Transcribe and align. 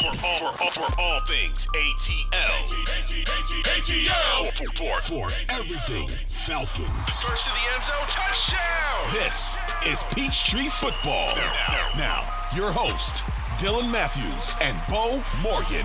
For, 0.00 0.14
for, 0.14 0.52
for, 0.52 0.70
for 0.70 1.00
all 1.00 1.20
things 1.26 1.66
ATL. 1.66 2.64
ATL. 3.64 4.50
For, 4.56 4.72
for, 4.72 5.00
for 5.02 5.30
everything 5.50 6.08
Falcons. 6.26 6.88
First 7.22 7.44
to 7.44 7.50
the 7.50 7.74
end 7.74 7.84
zone, 7.84 8.06
touchdown! 8.08 9.12
This 9.12 9.58
is 9.86 10.02
Peachtree 10.14 10.70
Football. 10.70 11.36
Now, 11.36 11.90
now, 11.98 12.34
your 12.56 12.72
host, 12.72 13.16
Dylan 13.58 13.90
Mathews 13.90 14.54
and 14.62 14.74
Beau 14.88 15.22
Morgan. 15.42 15.84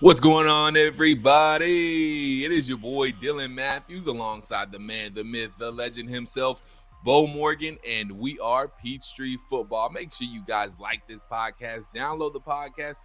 What's 0.00 0.20
going 0.20 0.46
on, 0.46 0.76
everybody? 0.76 2.44
It 2.44 2.52
is 2.52 2.68
your 2.68 2.76
boy 2.76 3.12
Dylan 3.12 3.54
Mathews 3.54 4.06
alongside 4.08 4.72
the 4.72 4.78
man, 4.78 5.14
the 5.14 5.24
myth, 5.24 5.52
the 5.56 5.70
legend 5.70 6.10
himself, 6.10 6.60
Beau 7.04 7.26
Morgan, 7.26 7.76
and 7.86 8.10
we 8.12 8.38
are 8.38 8.66
Peachtree 8.66 9.36
Football. 9.50 9.90
Make 9.90 10.10
sure 10.10 10.26
you 10.26 10.42
guys 10.48 10.78
like 10.80 11.06
this 11.06 11.22
podcast, 11.22 11.88
download 11.94 12.32
the 12.32 12.40
podcast, 12.40 12.96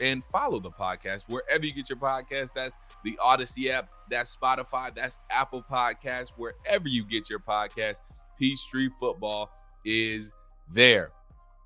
and 0.00 0.22
follow 0.26 0.60
the 0.60 0.70
podcast 0.70 1.24
wherever 1.28 1.66
you 1.66 1.74
get 1.74 1.90
your 1.90 1.98
podcast. 1.98 2.52
That's 2.54 2.78
the 3.02 3.18
Audacy 3.20 3.68
app, 3.68 3.88
that's 4.08 4.36
Spotify, 4.36 4.94
that's 4.94 5.18
Apple 5.28 5.64
Podcasts, 5.68 6.32
wherever 6.36 6.86
you 6.86 7.04
get 7.04 7.28
your 7.28 7.40
podcast. 7.40 7.98
Peachtree 8.38 8.90
Football 9.00 9.50
is 9.84 10.30
there. 10.70 11.10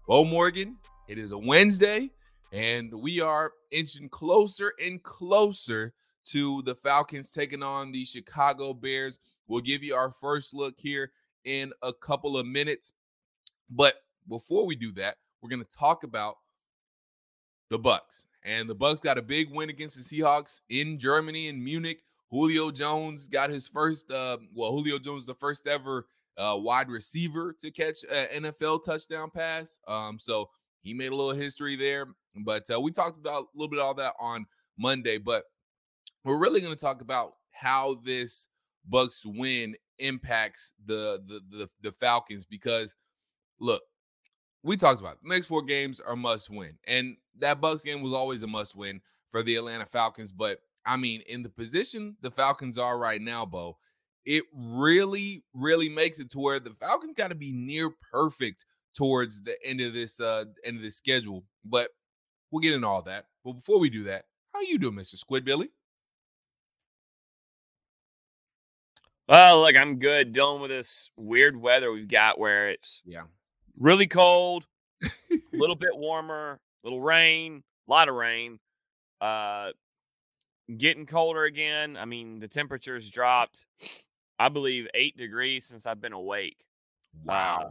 Beau 0.08 0.24
Morgan, 0.24 0.78
it 1.08 1.18
is 1.18 1.32
a 1.32 1.38
Wednesday, 1.38 2.10
and 2.52 2.90
we 2.90 3.20
are 3.20 3.52
inching 3.70 4.08
closer 4.08 4.72
and 4.82 5.02
closer 5.02 5.92
to 6.24 6.62
the 6.62 6.74
Falcons 6.74 7.32
taking 7.32 7.62
on 7.62 7.92
the 7.92 8.06
Chicago 8.06 8.72
Bears. 8.72 9.18
We'll 9.46 9.60
give 9.60 9.82
you 9.82 9.94
our 9.94 10.10
first 10.10 10.54
look 10.54 10.76
here 10.78 11.10
in 11.46 11.72
a 11.82 11.94
couple 11.94 12.36
of 12.36 12.46
minutes. 12.46 12.92
But 13.70 13.94
before 14.28 14.66
we 14.66 14.76
do 14.76 14.92
that, 14.92 15.16
we're 15.40 15.48
going 15.48 15.64
to 15.64 15.76
talk 15.76 16.04
about 16.04 16.36
the 17.70 17.78
Bucks. 17.78 18.26
And 18.44 18.68
the 18.68 18.74
Bucks 18.74 19.00
got 19.00 19.18
a 19.18 19.22
big 19.22 19.50
win 19.50 19.70
against 19.70 19.96
the 19.96 20.20
Seahawks 20.20 20.60
in 20.68 20.98
Germany 20.98 21.48
in 21.48 21.62
Munich. 21.62 22.02
Julio 22.30 22.70
Jones 22.70 23.28
got 23.28 23.50
his 23.50 23.66
first 23.66 24.10
uh, 24.10 24.38
well, 24.54 24.72
Julio 24.72 24.98
Jones 24.98 25.26
the 25.26 25.34
first 25.34 25.66
ever 25.66 26.06
uh, 26.36 26.56
wide 26.58 26.88
receiver 26.88 27.54
to 27.60 27.70
catch 27.70 27.98
an 28.10 28.44
NFL 28.44 28.84
touchdown 28.84 29.30
pass. 29.30 29.78
Um, 29.88 30.18
so 30.18 30.50
he 30.82 30.92
made 30.92 31.12
a 31.12 31.16
little 31.16 31.32
history 31.32 31.76
there. 31.76 32.08
But 32.44 32.70
uh, 32.70 32.80
we 32.80 32.90
talked 32.90 33.18
about 33.18 33.44
a 33.44 33.58
little 33.58 33.70
bit 33.70 33.78
all 33.78 33.94
that 33.94 34.14
on 34.20 34.46
Monday, 34.76 35.18
but 35.18 35.44
we're 36.24 36.38
really 36.38 36.60
going 36.60 36.74
to 36.74 36.80
talk 36.80 37.00
about 37.00 37.32
how 37.52 38.00
this 38.04 38.46
Bucks 38.88 39.24
win 39.24 39.74
impacts 39.98 40.72
the, 40.84 41.22
the 41.26 41.40
the 41.50 41.68
the 41.82 41.92
Falcons 41.92 42.44
because 42.44 42.94
look, 43.58 43.82
we 44.62 44.76
talked 44.76 45.00
about 45.00 45.14
it. 45.14 45.18
the 45.22 45.28
next 45.28 45.46
four 45.46 45.62
games 45.62 46.00
are 46.00 46.16
must 46.16 46.50
win, 46.50 46.78
and 46.86 47.16
that 47.38 47.60
Bucks 47.60 47.84
game 47.84 48.02
was 48.02 48.12
always 48.12 48.42
a 48.42 48.46
must 48.46 48.76
win 48.76 49.00
for 49.30 49.42
the 49.42 49.56
Atlanta 49.56 49.86
Falcons. 49.86 50.32
But 50.32 50.58
I 50.84 50.96
mean, 50.96 51.22
in 51.28 51.42
the 51.42 51.48
position 51.48 52.16
the 52.20 52.30
Falcons 52.30 52.78
are 52.78 52.98
right 52.98 53.20
now, 53.20 53.44
Beau, 53.46 53.76
it 54.24 54.44
really, 54.54 55.44
really 55.54 55.88
makes 55.88 56.18
it 56.18 56.30
to 56.32 56.38
where 56.38 56.60
the 56.60 56.74
Falcons 56.74 57.14
got 57.14 57.28
to 57.28 57.36
be 57.36 57.52
near 57.52 57.90
perfect 58.12 58.66
towards 58.94 59.42
the 59.42 59.56
end 59.64 59.80
of 59.80 59.92
this 59.92 60.20
uh 60.20 60.44
end 60.64 60.76
of 60.76 60.82
this 60.82 60.96
schedule. 60.96 61.44
But 61.64 61.90
we'll 62.50 62.60
get 62.60 62.74
into 62.74 62.88
all 62.88 63.02
that. 63.02 63.26
But 63.44 63.54
before 63.54 63.78
we 63.78 63.90
do 63.90 64.04
that, 64.04 64.24
how 64.52 64.60
you 64.62 64.78
doing, 64.78 64.94
Mr. 64.94 65.16
Squid 65.16 65.44
Well, 69.28 69.62
look, 69.62 69.76
I'm 69.76 69.98
good 69.98 70.32
dealing 70.32 70.62
with 70.62 70.70
this 70.70 71.10
weird 71.16 71.56
weather 71.60 71.90
we've 71.90 72.06
got 72.08 72.38
where 72.38 72.70
it's 72.70 73.02
Yeah. 73.04 73.24
really 73.78 74.06
cold, 74.06 74.66
a 75.04 75.08
little 75.52 75.74
bit 75.76 75.96
warmer, 75.96 76.60
little 76.84 77.00
rain, 77.00 77.62
a 77.88 77.90
lot 77.90 78.08
of 78.08 78.14
rain. 78.14 78.58
Uh 79.20 79.72
getting 80.78 81.06
colder 81.06 81.44
again. 81.44 81.96
I 81.96 82.04
mean, 82.06 82.40
the 82.40 82.48
temperature's 82.48 83.10
dropped, 83.10 83.66
I 84.38 84.48
believe, 84.48 84.88
eight 84.94 85.16
degrees 85.16 85.64
since 85.64 85.86
I've 85.86 86.00
been 86.00 86.12
awake. 86.12 86.58
Wow. 87.24 87.58
Uh, 87.68 87.70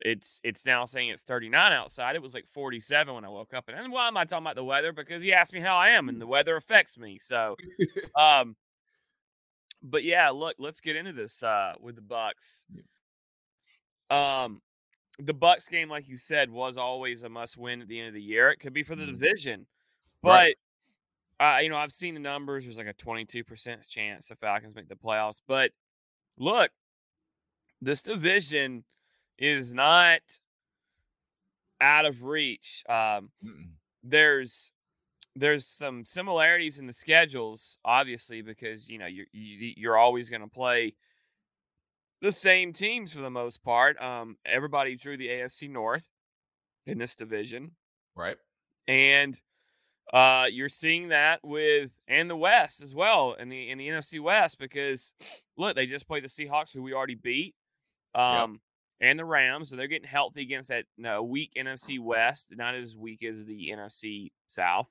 it's 0.00 0.40
it's 0.44 0.64
now 0.66 0.86
saying 0.86 1.10
it's 1.10 1.24
39 1.24 1.72
outside. 1.72 2.16
It 2.16 2.22
was 2.22 2.34
like 2.34 2.46
47 2.48 3.14
when 3.14 3.24
I 3.24 3.28
woke 3.28 3.52
up. 3.54 3.68
And, 3.68 3.78
and 3.78 3.92
why 3.92 4.08
am 4.08 4.16
I 4.16 4.24
talking 4.24 4.44
about 4.44 4.56
the 4.56 4.64
weather? 4.64 4.92
Because 4.92 5.22
he 5.22 5.32
asked 5.32 5.52
me 5.52 5.60
how 5.60 5.76
I 5.76 5.90
am, 5.90 6.08
and 6.08 6.20
the 6.20 6.26
weather 6.28 6.56
affects 6.56 6.98
me. 6.98 7.18
So 7.20 7.56
um 8.18 8.56
but 9.82 10.04
yeah, 10.04 10.30
look, 10.30 10.56
let's 10.58 10.80
get 10.80 10.96
into 10.96 11.12
this 11.12 11.42
uh 11.42 11.74
with 11.80 11.96
the 11.96 12.02
Bucks. 12.02 12.64
Um 14.10 14.60
the 15.18 15.34
Bucks 15.34 15.68
game, 15.68 15.88
like 15.90 16.08
you 16.08 16.16
said, 16.16 16.50
was 16.50 16.78
always 16.78 17.22
a 17.22 17.28
must 17.28 17.58
win 17.58 17.82
at 17.82 17.88
the 17.88 17.98
end 17.98 18.08
of 18.08 18.14
the 18.14 18.22
year. 18.22 18.50
It 18.50 18.58
could 18.58 18.72
be 18.72 18.82
for 18.82 18.96
the 18.96 19.04
Mhm. 19.04 19.18
division. 19.20 19.66
Right. 20.22 20.56
But 21.38 21.46
uh, 21.56 21.58
you 21.60 21.70
know, 21.70 21.76
I've 21.76 21.92
seen 21.92 22.14
the 22.14 22.20
numbers. 22.20 22.64
There's 22.64 22.76
like 22.78 22.86
a 22.86 22.92
22% 22.94 23.88
chance 23.88 24.28
the 24.28 24.36
Falcons 24.36 24.74
make 24.74 24.88
the 24.88 24.94
playoffs. 24.94 25.40
But 25.46 25.72
look, 26.38 26.70
this 27.80 28.02
division 28.02 28.84
is 29.38 29.72
not 29.72 30.20
out 31.80 32.04
of 32.04 32.22
reach. 32.22 32.84
Um, 32.88 33.30
there's 34.02 34.72
there's 35.36 35.66
some 35.66 36.04
similarities 36.04 36.78
in 36.78 36.86
the 36.86 36.92
schedules, 36.92 37.78
obviously, 37.84 38.42
because 38.42 38.88
you 38.88 38.98
know 38.98 39.06
you're 39.06 39.26
you, 39.32 39.72
you're 39.76 39.96
always 39.96 40.28
going 40.30 40.42
to 40.42 40.48
play 40.48 40.94
the 42.20 42.32
same 42.32 42.72
teams 42.72 43.12
for 43.12 43.20
the 43.20 43.30
most 43.30 43.62
part. 43.62 44.00
Um, 44.00 44.36
everybody 44.44 44.96
drew 44.96 45.16
the 45.16 45.28
AFC 45.28 45.70
North 45.70 46.08
in 46.86 46.98
this 46.98 47.14
division, 47.14 47.72
Right. 48.14 48.36
and 48.88 49.38
uh, 50.12 50.46
you're 50.50 50.68
seeing 50.68 51.08
that 51.08 51.40
with 51.44 51.92
and 52.08 52.28
the 52.28 52.36
West 52.36 52.82
as 52.82 52.94
well 52.94 53.34
in 53.34 53.48
the 53.48 53.70
in 53.70 53.78
the 53.78 53.88
NFC 53.88 54.20
West 54.20 54.58
because 54.58 55.12
look, 55.56 55.76
they 55.76 55.86
just 55.86 56.06
played 56.08 56.24
the 56.24 56.28
Seahawks, 56.28 56.72
who 56.74 56.82
we 56.82 56.92
already 56.92 57.14
beat, 57.14 57.54
um, 58.14 58.60
and 59.00 59.18
the 59.18 59.24
Rams, 59.24 59.70
so 59.70 59.76
they're 59.76 59.86
getting 59.86 60.08
healthy 60.08 60.42
against 60.42 60.68
that 60.70 60.86
no, 60.98 61.22
weak 61.22 61.52
NFC 61.56 62.00
West, 62.00 62.48
not 62.50 62.74
as 62.74 62.96
weak 62.96 63.22
as 63.22 63.44
the 63.44 63.70
NFC 63.70 64.32
South. 64.48 64.90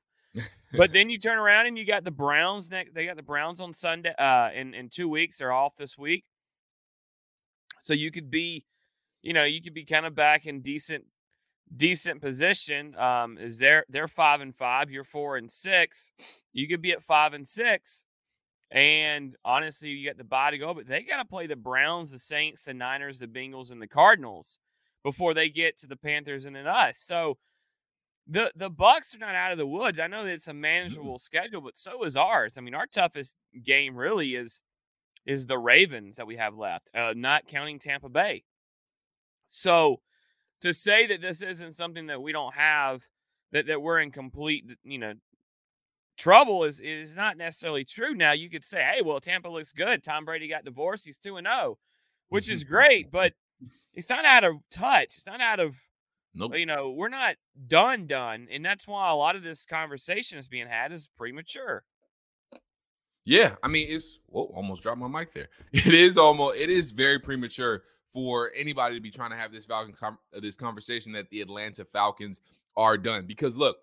But 0.74 0.94
then 0.94 1.10
you 1.10 1.18
turn 1.18 1.38
around 1.38 1.68
and 1.68 1.78
you 1.78 1.86
got 1.86 2.04
the 2.04 2.12
Browns 2.12 2.70
next. 2.70 2.94
They 2.94 3.06
got 3.06 3.16
the 3.16 3.24
Browns 3.24 3.62
on 3.62 3.74
Sunday. 3.74 4.14
Uh, 4.18 4.50
in 4.54 4.74
in 4.74 4.90
two 4.90 5.08
weeks, 5.08 5.38
they're 5.38 5.52
off 5.52 5.76
this 5.76 5.98
week, 5.98 6.26
so 7.80 7.94
you 7.94 8.12
could 8.12 8.30
be, 8.30 8.66
you 9.22 9.34
know, 9.34 9.46
you 9.46 9.62
could 9.62 9.74
be 9.74 9.86
kind 9.86 10.06
of 10.06 10.16
back 10.16 10.46
in 10.46 10.62
decent 10.62 11.06
decent 11.76 12.22
position. 12.22 12.96
Um, 12.96 13.38
is 13.38 13.60
they're 13.60 13.86
they're 13.90 14.08
five 14.08 14.42
and 14.42 14.56
five, 14.56 14.92
you're 14.92 15.04
four 15.04 15.38
and 15.38 15.52
six. 15.52 16.12
You 16.54 16.68
could 16.68 16.82
be 16.82 16.92
at 16.92 17.04
five 17.04 17.34
and 17.34 17.48
six, 17.48 18.06
and 18.72 19.36
honestly, 19.44 19.90
you 19.90 20.08
got 20.08 20.18
the 20.18 20.24
bye 20.24 20.52
to 20.52 20.58
go, 20.58 20.74
but 20.74 20.88
they 20.88 21.04
got 21.04 21.18
to 21.18 21.26
play 21.26 21.48
the 21.48 21.56
Browns, 21.56 22.12
the 22.12 22.20
Saints, 22.20 22.66
the 22.66 22.74
Niners, 22.74 23.20
the 23.20 23.28
Bengals, 23.28 23.72
and 23.72 23.82
the 23.82 23.88
Cardinals 23.88 24.60
before 25.04 25.34
they 25.34 25.50
get 25.50 25.78
to 25.80 25.88
the 25.88 25.96
Panthers 25.96 26.46
and 26.46 26.56
then 26.56 26.68
us. 26.68 27.00
So 27.00 27.38
the 28.30 28.52
the 28.56 28.70
Bucks 28.70 29.16
are 29.16 29.20
not 29.20 29.34
out 29.34 29.52
of 29.52 29.58
the 29.58 29.66
woods. 29.68 30.00
I 30.00 30.08
know 30.08 30.24
that 30.24 30.32
it's 30.32 30.48
a 30.48 30.54
manageable 30.54 31.18
schedule, 31.18 31.62
but 31.62 31.78
so 31.78 32.04
is 32.04 32.16
ours. 32.16 32.54
I 32.58 32.62
mean, 32.62 32.76
our 32.76 32.86
toughest 32.86 33.36
game 33.64 33.96
really 33.96 34.36
is 34.36 34.62
is 35.26 35.48
the 35.48 35.58
Ravens 35.58 36.16
that 36.18 36.28
we 36.28 36.38
have 36.38 36.56
left, 36.56 36.90
uh, 36.94 37.14
not 37.16 37.48
counting 37.48 37.80
Tampa 37.80 38.10
Bay. 38.10 38.44
So 39.48 40.02
to 40.62 40.74
say 40.74 41.08
that 41.08 41.22
this 41.22 41.42
isn't 41.42 41.74
something 41.74 42.08
that 42.08 42.22
we 42.22 42.32
don't 42.32 42.54
have, 42.54 43.04
that 43.52 43.66
that 43.66 43.82
we're 43.82 44.00
in 44.00 44.12
complete, 44.12 44.78
you 44.84 45.00
know, 45.00 45.14
trouble 46.16 46.64
is 46.66 46.80
is 46.80 47.16
not 47.16 47.36
necessarily 47.36 47.84
true. 47.84 48.14
Now 48.14 48.34
you 48.34 48.50
could 48.50 48.64
say, 48.64 48.84
hey, 48.84 49.02
well, 49.02 49.20
Tampa 49.20 49.50
looks 49.50 49.72
good. 49.72 50.04
Tom 50.04 50.24
Brady 50.24 50.48
got 50.48 50.66
divorced. 50.66 51.06
He's 51.06 51.18
two 51.18 51.38
and 51.38 51.48
zero, 51.48 51.80
which 52.28 52.48
is 52.48 52.64
great, 52.76 53.12
but 53.12 53.34
it's 53.96 54.10
not 54.10 54.24
out 54.24 54.44
of 54.44 54.58
touch. 54.72 55.16
It's 55.16 55.26
not 55.26 55.42
out 55.42 55.60
of 55.60 55.76
Nope. 56.34 56.56
You 56.56 56.66
know, 56.66 56.92
we're 56.92 57.10
not 57.10 57.36
done, 57.68 58.06
done. 58.06 58.48
And 58.52 58.64
that's 58.64 58.88
why 58.88 59.10
a 59.10 59.16
lot 59.16 59.36
of 59.36 59.44
this 59.44 59.66
conversation 59.66 60.38
is 60.38 60.48
being 60.48 60.68
had 60.68 60.92
is 60.92 61.10
premature. 61.18 61.84
Yeah, 63.26 63.56
I 63.62 63.68
mean 63.68 63.88
it's 63.90 64.20
whoa, 64.28 64.52
almost 64.56 64.84
dropped 64.84 65.00
my 65.00 65.08
mic 65.08 65.34
there. 65.34 65.50
It 65.72 65.94
is 65.94 66.18
almost 66.18 66.58
it 66.58 66.70
is 66.70 66.92
very 66.92 67.20
premature 67.20 67.84
for 68.12 68.52
anybody 68.58 68.96
to 68.96 69.02
be 69.02 69.12
trying 69.12 69.30
to 69.32 69.36
have 69.36 69.52
this 69.52 69.66
Falcons 69.66 70.02
uh, 70.02 70.12
this 70.40 70.56
conversation 70.56 71.12
that 71.14 71.30
the 71.30 71.42
Atlanta 71.42 71.86
Falcons 71.86 72.42
are 72.76 72.98
done 72.98 73.26
because 73.28 73.58
look, 73.58 73.78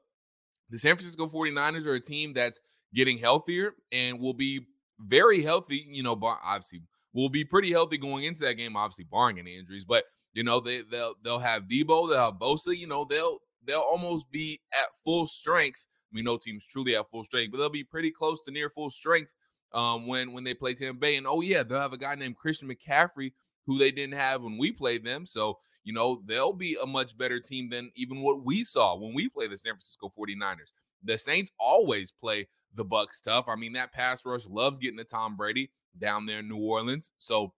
the 0.71 0.79
San 0.79 0.97
Francisco 0.97 1.29
49ers 1.29 1.87
are 1.87 1.95
a 1.95 2.01
team 2.01 2.33
that's 2.33 2.59
getting 2.95 3.19
healthier 3.19 3.75
and 3.93 4.19
will 4.19 4.35
be 4.35 4.67
very 4.99 5.43
healthy, 5.43 5.87
you 5.89 6.03
know, 6.03 6.19
obviously 6.23 6.83
will 7.13 7.29
be 7.29 7.45
pretty 7.45 7.71
healthy 7.71 7.99
going 7.99 8.25
into 8.25 8.41
that 8.41 8.55
game 8.55 8.77
obviously 8.77 9.05
barring 9.05 9.39
any 9.39 9.57
injuries, 9.57 9.85
but 9.85 10.05
you 10.37 10.45
know, 10.45 10.61
they 10.61 10.83
they'll 10.83 11.15
they'll 11.23 11.39
have 11.41 11.65
Deebo, 11.65 12.09
they'll 12.09 12.27
have 12.27 12.35
Bosa, 12.35 12.77
you 12.77 12.87
know, 12.87 13.05
they'll 13.05 13.39
they'll 13.65 13.81
almost 13.81 14.31
be 14.31 14.61
at 14.73 14.87
full 15.05 15.27
strength 15.27 15.87
I 16.11 16.15
mean, 16.15 16.25
no 16.25 16.37
team's 16.37 16.67
truly 16.67 16.97
at 16.97 17.11
full 17.11 17.25
strength, 17.25 17.51
but 17.51 17.59
they'll 17.59 17.69
be 17.69 17.85
pretty 17.85 18.11
close 18.11 18.41
to 18.43 18.51
near 18.51 18.71
full 18.71 18.91
strength 18.91 19.35
um, 19.73 20.07
when 20.07 20.33
when 20.33 20.45
they 20.45 20.55
play 20.55 20.75
Tampa 20.75 20.99
Bay. 20.99 21.17
And 21.17 21.27
oh 21.27 21.41
yeah, 21.41 21.63
they'll 21.63 21.81
have 21.81 21.93
a 21.93 21.99
guy 21.99 22.15
named 22.15 22.37
Christian 22.37 22.69
McCaffrey 22.69 23.33
who 23.67 23.79
they 23.79 23.91
didn't 23.91 24.15
have 24.15 24.43
when 24.43 24.59
we 24.59 24.73
played 24.73 25.05
them. 25.05 25.27
So 25.27 25.59
you 25.85 25.93
know 25.93 26.23
they'll 26.25 26.53
be 26.53 26.77
a 26.81 26.87
much 26.87 27.19
better 27.19 27.41
team 27.41 27.71
than 27.71 27.91
even 27.97 28.23
what 28.23 28.45
we 28.45 28.63
saw 28.65 28.97
when 28.97 29.15
we 29.15 29.29
played 29.29 29.51
the 29.51 29.59
San 29.59 29.73
Francisco 29.73 30.13
49ers. 30.17 30.73
The 31.03 31.19
Saints 31.19 31.51
always 31.59 32.13
play 32.13 32.49
the 32.75 32.85
Bucks 32.85 33.21
tough. 33.21 33.47
I 33.49 33.57
mean, 33.57 33.73
that 33.73 33.93
pass 33.93 34.25
rush 34.25 34.47
loves 34.47 34.79
getting 34.79 34.99
to 34.99 35.05
Tom 35.05 35.37
Brady 35.37 35.71
down 35.99 36.27
there 36.27 36.39
in 36.39 36.49
New 36.49 36.57
Orleans. 36.59 37.11
So 37.19 37.53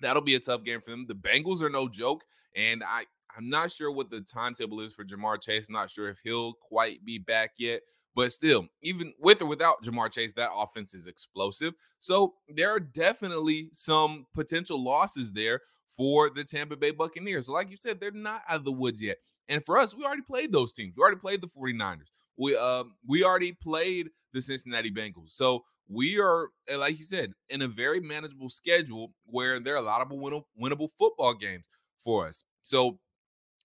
that'll 0.00 0.22
be 0.22 0.34
a 0.34 0.40
tough 0.40 0.64
game 0.64 0.80
for 0.80 0.90
them. 0.90 1.06
The 1.06 1.14
Bengals 1.14 1.62
are 1.62 1.70
no 1.70 1.88
joke, 1.88 2.24
and 2.54 2.82
I 2.84 3.04
I'm 3.36 3.50
not 3.50 3.70
sure 3.70 3.92
what 3.92 4.10
the 4.10 4.20
timetable 4.20 4.80
is 4.80 4.92
for 4.92 5.04
Ja'Marr 5.04 5.40
Chase. 5.40 5.66
I'm 5.68 5.74
not 5.74 5.90
sure 5.90 6.08
if 6.08 6.18
he'll 6.22 6.54
quite 6.54 7.04
be 7.04 7.18
back 7.18 7.52
yet. 7.58 7.82
But 8.14 8.32
still, 8.32 8.66
even 8.80 9.12
with 9.20 9.42
or 9.42 9.46
without 9.46 9.82
Ja'Marr 9.82 10.10
Chase, 10.10 10.32
that 10.34 10.50
offense 10.54 10.94
is 10.94 11.06
explosive. 11.06 11.74
So 11.98 12.34
there 12.48 12.70
are 12.70 12.80
definitely 12.80 13.68
some 13.72 14.26
potential 14.32 14.82
losses 14.82 15.32
there 15.32 15.60
for 15.86 16.30
the 16.30 16.42
Tampa 16.42 16.76
Bay 16.76 16.92
Buccaneers. 16.92 17.46
So 17.46 17.52
like 17.52 17.70
you 17.70 17.76
said, 17.76 18.00
they're 18.00 18.10
not 18.10 18.40
out 18.48 18.56
of 18.56 18.64
the 18.64 18.72
woods 18.72 19.02
yet. 19.02 19.18
And 19.48 19.62
for 19.64 19.78
us, 19.78 19.94
we 19.94 20.04
already 20.04 20.22
played 20.22 20.50
those 20.50 20.72
teams. 20.72 20.96
We 20.96 21.02
already 21.02 21.18
played 21.18 21.42
the 21.42 21.48
49ers. 21.48 22.08
We 22.38 22.56
uh, 22.56 22.84
we 23.06 23.22
already 23.22 23.52
played 23.52 24.08
the 24.32 24.40
Cincinnati 24.40 24.90
Bengals. 24.90 25.30
So 25.30 25.64
we 25.88 26.18
are, 26.18 26.48
like 26.76 26.98
you 26.98 27.04
said, 27.04 27.32
in 27.48 27.62
a 27.62 27.68
very 27.68 28.00
manageable 28.00 28.48
schedule 28.48 29.12
where 29.24 29.60
there 29.60 29.74
are 29.74 29.78
a 29.78 29.82
lot 29.82 30.02
of 30.02 30.08
winnable 30.08 30.88
football 30.98 31.34
games 31.34 31.66
for 31.98 32.26
us. 32.26 32.44
So 32.62 32.98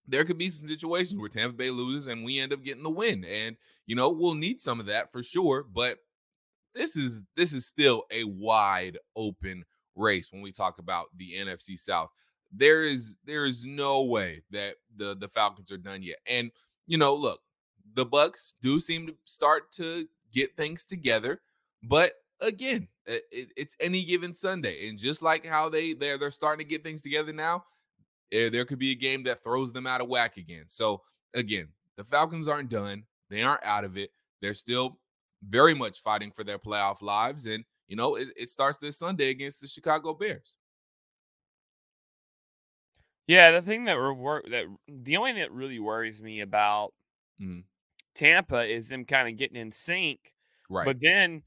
there 0.08 0.26
could 0.26 0.38
be 0.38 0.50
some 0.50 0.68
situations 0.68 1.20
where 1.20 1.30
Tampa 1.30 1.56
Bay 1.56 1.70
loses 1.70 2.08
and 2.08 2.24
we 2.24 2.40
end 2.40 2.54
up 2.54 2.64
getting 2.64 2.84
the 2.84 2.90
win. 2.90 3.24
And 3.26 3.56
you 3.86 3.96
know, 3.96 4.10
we'll 4.10 4.36
need 4.36 4.60
some 4.60 4.80
of 4.80 4.86
that 4.88 5.12
for 5.12 5.24
sure, 5.24 5.64
but 5.64 5.98
this 6.74 6.96
is 6.96 7.24
this 7.36 7.54
is 7.54 7.68
still 7.68 8.04
a 8.12 8.24
wide 8.24 8.98
open 9.16 9.64
race 9.96 10.32
when 10.32 10.42
we 10.42 10.52
talk 10.52 10.80
about 10.80 11.08
the 11.18 11.34
NFC 11.34 11.78
South. 11.78 12.10
There 12.52 12.84
is 12.84 13.16
there 13.26 13.46
is 13.46 13.66
no 13.66 14.04
way 14.04 14.44
that 14.52 14.76
the 14.96 15.16
the 15.16 15.28
Falcons 15.28 15.72
are 15.72 15.78
done 15.78 16.04
yet. 16.04 16.18
And 16.26 16.52
you 16.88 16.98
know, 16.98 17.16
look, 17.16 17.42
the 17.94 18.06
Bucks 18.06 18.56
do 18.62 18.80
seem 18.80 19.08
to 19.08 19.16
start 19.26 19.72
to 19.74 20.08
get 20.32 20.56
things 20.56 20.86
together, 20.86 21.42
but 21.83 22.13
again, 22.39 22.88
it, 23.06 23.24
it's 23.31 23.75
any 23.80 24.04
given 24.04 24.33
Sunday, 24.33 24.89
and 24.89 24.98
just 24.98 25.22
like 25.22 25.45
how 25.45 25.69
they 25.69 25.94
they're 25.94 26.18
they're 26.18 26.31
starting 26.31 26.66
to 26.66 26.69
get 26.69 26.83
things 26.83 27.01
together 27.01 27.33
now, 27.33 27.63
there, 28.31 28.50
there 28.50 28.66
could 28.66 28.80
be 28.80 28.92
a 28.92 28.95
game 28.95 29.24
that 29.24 29.44
throws 29.44 29.72
them 29.72 29.88
out 29.88 30.01
of 30.01 30.07
whack 30.07 30.38
again. 30.38 30.66
So 30.68 31.01
again, 31.33 31.69
the 31.98 32.04
Falcons 32.04 32.48
aren't 32.48 32.69
done. 32.69 33.04
They 33.30 33.44
aren't 33.44 33.66
out 33.66 33.83
of 33.83 33.98
it. 33.98 34.12
They're 34.42 34.54
still 34.54 34.98
very 35.48 35.74
much 35.74 36.00
fighting 36.00 36.31
for 36.31 36.44
their 36.44 36.60
playoff 36.60 37.01
lives. 37.01 37.45
And, 37.45 37.63
you 37.88 37.95
know, 37.95 38.16
it, 38.16 38.30
it 38.36 38.50
starts 38.50 38.77
this 38.77 38.98
Sunday 38.98 39.30
against 39.30 39.62
the 39.62 39.68
Chicago 39.68 40.13
Bears. 40.13 40.56
Yeah, 43.27 43.51
the 43.51 43.62
thing 43.62 43.86
that 43.86 43.98
wor- 43.98 44.44
that 44.50 44.66
the 44.88 45.18
only 45.18 45.31
thing 45.31 45.42
that 45.42 45.51
really 45.51 45.80
worries 45.80 46.22
me 46.22 46.42
about 46.42 46.94
mm. 47.42 47.63
Tampa 48.16 48.63
is 48.63 48.89
them 48.89 49.06
kind 49.06 49.30
of 49.30 49.38
getting 49.38 49.56
in 49.56 49.72
sync. 49.72 50.34
Right. 50.69 50.86
But 50.86 50.98
then 51.01 51.44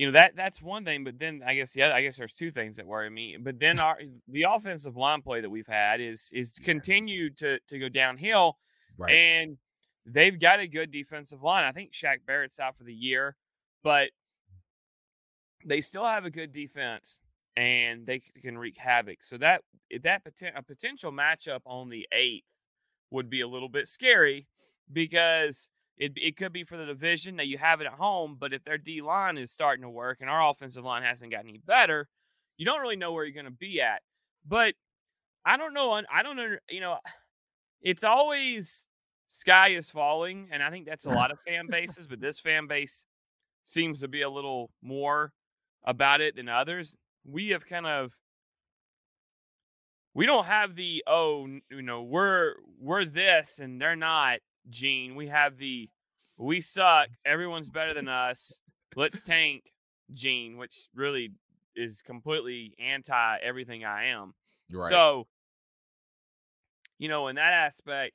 you 0.00 0.06
know 0.06 0.12
that 0.12 0.34
that's 0.34 0.62
one 0.62 0.82
thing, 0.82 1.04
but 1.04 1.18
then 1.18 1.42
I 1.46 1.54
guess 1.54 1.76
yeah, 1.76 1.92
I 1.92 2.00
guess 2.00 2.16
there's 2.16 2.32
two 2.32 2.50
things 2.50 2.78
that 2.78 2.86
worry 2.86 3.10
me. 3.10 3.36
But 3.38 3.60
then 3.60 3.78
our 3.78 3.98
the 4.28 4.46
offensive 4.48 4.96
line 4.96 5.20
play 5.20 5.42
that 5.42 5.50
we've 5.50 5.66
had 5.66 6.00
is 6.00 6.30
is 6.32 6.54
yeah. 6.58 6.64
continued 6.64 7.36
to 7.36 7.60
to 7.68 7.78
go 7.78 7.90
downhill, 7.90 8.56
right. 8.96 9.12
and 9.12 9.58
they've 10.06 10.40
got 10.40 10.58
a 10.58 10.66
good 10.66 10.90
defensive 10.90 11.42
line. 11.42 11.64
I 11.64 11.72
think 11.72 11.92
Shaq 11.92 12.20
Barrett's 12.26 12.58
out 12.58 12.78
for 12.78 12.84
the 12.84 12.94
year, 12.94 13.36
but 13.84 14.08
they 15.66 15.82
still 15.82 16.06
have 16.06 16.24
a 16.24 16.30
good 16.30 16.50
defense 16.50 17.20
and 17.54 18.06
they 18.06 18.22
can 18.40 18.56
wreak 18.56 18.78
havoc. 18.78 19.22
So 19.22 19.36
that 19.36 19.64
that 20.02 20.22
a 20.56 20.62
potential 20.62 21.12
matchup 21.12 21.60
on 21.66 21.90
the 21.90 22.08
eighth 22.10 22.46
would 23.10 23.28
be 23.28 23.42
a 23.42 23.48
little 23.48 23.68
bit 23.68 23.86
scary 23.86 24.46
because 24.90 25.68
it, 26.00 26.12
it 26.16 26.36
could 26.36 26.52
be 26.52 26.64
for 26.64 26.78
the 26.78 26.86
division. 26.86 27.36
that 27.36 27.46
you 27.46 27.58
have 27.58 27.82
it 27.82 27.86
at 27.86 27.92
home, 27.92 28.36
but 28.40 28.54
if 28.54 28.64
their 28.64 28.78
D 28.78 29.02
line 29.02 29.36
is 29.36 29.50
starting 29.52 29.82
to 29.82 29.90
work 29.90 30.22
and 30.22 30.30
our 30.30 30.50
offensive 30.50 30.82
line 30.82 31.02
hasn't 31.02 31.30
gotten 31.30 31.50
any 31.50 31.60
better, 31.64 32.08
you 32.56 32.64
don't 32.64 32.80
really 32.80 32.96
know 32.96 33.12
where 33.12 33.24
you're 33.24 33.34
going 33.34 33.44
to 33.44 33.50
be 33.50 33.82
at. 33.82 34.00
But 34.48 34.74
I 35.44 35.58
don't 35.58 35.74
know. 35.74 36.00
I 36.10 36.22
don't 36.22 36.36
know. 36.36 36.56
You 36.70 36.80
know, 36.80 36.98
it's 37.82 38.02
always 38.02 38.88
sky 39.28 39.68
is 39.68 39.90
falling, 39.90 40.48
and 40.50 40.62
I 40.62 40.70
think 40.70 40.86
that's 40.86 41.04
a 41.04 41.10
lot 41.20 41.30
of 41.30 41.38
fan 41.46 41.66
bases. 41.68 42.06
But 42.06 42.20
this 42.20 42.40
fan 42.40 42.66
base 42.66 43.04
seems 43.62 44.00
to 44.00 44.08
be 44.08 44.22
a 44.22 44.30
little 44.30 44.70
more 44.82 45.32
about 45.84 46.22
it 46.22 46.34
than 46.34 46.48
others. 46.48 46.94
We 47.24 47.50
have 47.50 47.66
kind 47.66 47.86
of 47.86 48.16
we 50.14 50.24
don't 50.24 50.46
have 50.46 50.76
the 50.76 51.04
oh 51.06 51.46
you 51.70 51.82
know 51.82 52.02
we're 52.02 52.54
we're 52.80 53.04
this 53.04 53.58
and 53.58 53.80
they're 53.80 53.96
not 53.96 54.38
Gene. 54.68 55.14
We 55.14 55.28
have 55.28 55.56
the 55.56 55.88
we 56.36 56.60
suck. 56.60 57.08
Everyone's 57.24 57.70
better 57.70 57.94
than 57.94 58.08
us. 58.08 58.58
Let's 58.96 59.22
tank 59.22 59.64
Gene, 60.12 60.56
which 60.56 60.88
really 60.94 61.32
is 61.76 62.02
completely 62.02 62.74
anti 62.78 63.38
everything 63.42 63.84
I 63.84 64.06
am. 64.06 64.34
Right. 64.72 64.88
So, 64.88 65.26
you 66.98 67.08
know, 67.08 67.28
in 67.28 67.36
that 67.36 67.52
aspect, 67.52 68.14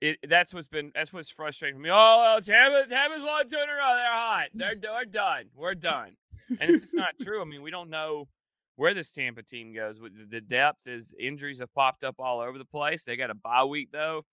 it 0.00 0.18
that's 0.28 0.52
what's 0.52 0.68
been 0.68 0.90
that's 0.94 1.12
what's 1.12 1.30
frustrating 1.30 1.78
for 1.78 1.82
me. 1.82 1.90
Oh, 1.90 1.94
well, 1.94 2.40
Tampa, 2.40 2.88
Tampa's 2.88 3.22
won 3.22 3.48
two 3.48 3.56
in 3.56 3.68
a 3.68 3.72
row. 3.72 3.94
They're 3.94 4.12
hot. 4.12 4.48
They're 4.54 4.74
they're 4.74 5.04
done. 5.04 5.44
We're 5.54 5.74
done. 5.74 6.16
And 6.60 6.70
it's 6.70 6.82
just 6.82 6.96
not 6.96 7.14
true. 7.22 7.40
I 7.40 7.44
mean, 7.44 7.62
we 7.62 7.70
don't 7.70 7.88
know 7.88 8.28
where 8.76 8.94
this 8.94 9.12
Tampa 9.12 9.42
team 9.42 9.72
goes. 9.72 10.00
The 10.00 10.40
depth 10.40 10.86
is 10.86 11.14
injuries 11.18 11.60
have 11.60 11.72
popped 11.72 12.04
up 12.04 12.16
all 12.18 12.40
over 12.40 12.58
the 12.58 12.64
place. 12.64 13.04
They 13.04 13.16
got 13.16 13.30
a 13.30 13.34
bye 13.34 13.64
week 13.64 13.90
though. 13.92 14.24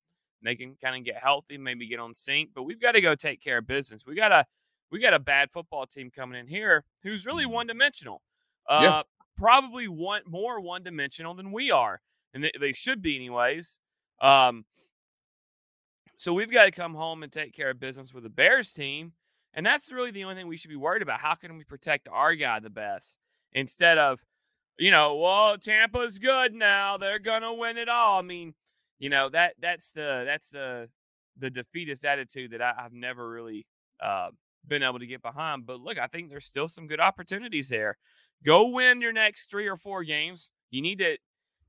They 0.41 0.55
can 0.55 0.75
kind 0.81 0.95
of 0.95 1.03
get 1.03 1.21
healthy, 1.21 1.57
maybe 1.57 1.87
get 1.87 1.99
on 1.99 2.13
sync. 2.13 2.49
But 2.55 2.63
we've 2.63 2.79
got 2.79 2.93
to 2.93 3.01
go 3.01 3.15
take 3.15 3.41
care 3.41 3.57
of 3.57 3.67
business. 3.67 4.05
We 4.05 4.15
got 4.15 4.31
a 4.31 4.45
we 4.91 4.99
got 4.99 5.13
a 5.13 5.19
bad 5.19 5.51
football 5.51 5.85
team 5.85 6.09
coming 6.09 6.39
in 6.39 6.47
here 6.47 6.83
who's 7.03 7.25
really 7.25 7.43
mm-hmm. 7.43 7.53
one 7.53 7.67
dimensional. 7.67 8.21
Uh, 8.67 8.79
yeah. 8.81 9.01
Probably 9.37 9.87
one 9.87 10.21
more 10.27 10.59
one 10.59 10.83
dimensional 10.83 11.33
than 11.33 11.51
we 11.51 11.71
are, 11.71 12.01
and 12.33 12.43
they, 12.43 12.51
they 12.59 12.73
should 12.73 13.01
be 13.01 13.15
anyways. 13.15 13.79
Um, 14.21 14.65
so 16.17 16.33
we've 16.33 16.51
got 16.51 16.65
to 16.65 16.71
come 16.71 16.93
home 16.93 17.23
and 17.23 17.31
take 17.31 17.53
care 17.53 17.69
of 17.69 17.79
business 17.79 18.13
with 18.13 18.23
the 18.23 18.29
Bears 18.29 18.73
team, 18.73 19.13
and 19.53 19.65
that's 19.65 19.91
really 19.93 20.11
the 20.11 20.25
only 20.25 20.35
thing 20.35 20.47
we 20.47 20.57
should 20.57 20.69
be 20.69 20.75
worried 20.75 21.01
about. 21.01 21.21
How 21.21 21.35
can 21.35 21.57
we 21.57 21.63
protect 21.63 22.09
our 22.11 22.35
guy 22.35 22.59
the 22.59 22.69
best 22.69 23.17
instead 23.53 23.97
of, 23.97 24.25
you 24.77 24.91
know, 24.91 25.15
well, 25.15 25.57
Tampa's 25.57 26.19
good 26.19 26.53
now; 26.53 26.97
they're 26.97 27.19
gonna 27.19 27.53
win 27.53 27.77
it 27.77 27.87
all. 27.87 28.19
I 28.19 28.23
mean, 28.23 28.55
you 28.99 29.09
know 29.09 29.29
that 29.29 29.55
that's 29.59 29.91
the 29.91 30.23
that's 30.25 30.49
the 30.49 30.89
the 31.37 31.49
defeatist 31.49 32.05
attitude 32.05 32.51
that 32.51 32.61
I, 32.61 32.73
have 32.77 32.93
never 32.93 33.29
really 33.29 33.65
uh, 34.01 34.29
been 34.67 34.83
able 34.83 34.99
to 34.99 35.07
get 35.07 35.21
behind. 35.21 35.65
But 35.65 35.79
look, 35.79 35.97
I 35.97 36.07
think 36.07 36.29
there's 36.29 36.45
still 36.45 36.67
some 36.67 36.85
good 36.87 36.99
opportunities 36.99 37.69
there. 37.69 37.97
Go 38.45 38.69
win 38.69 39.01
your 39.01 39.13
next 39.13 39.49
three 39.49 39.67
or 39.67 39.77
four 39.77 40.03
games. 40.03 40.51
You 40.69 40.81
need 40.81 40.99
to. 40.99 41.17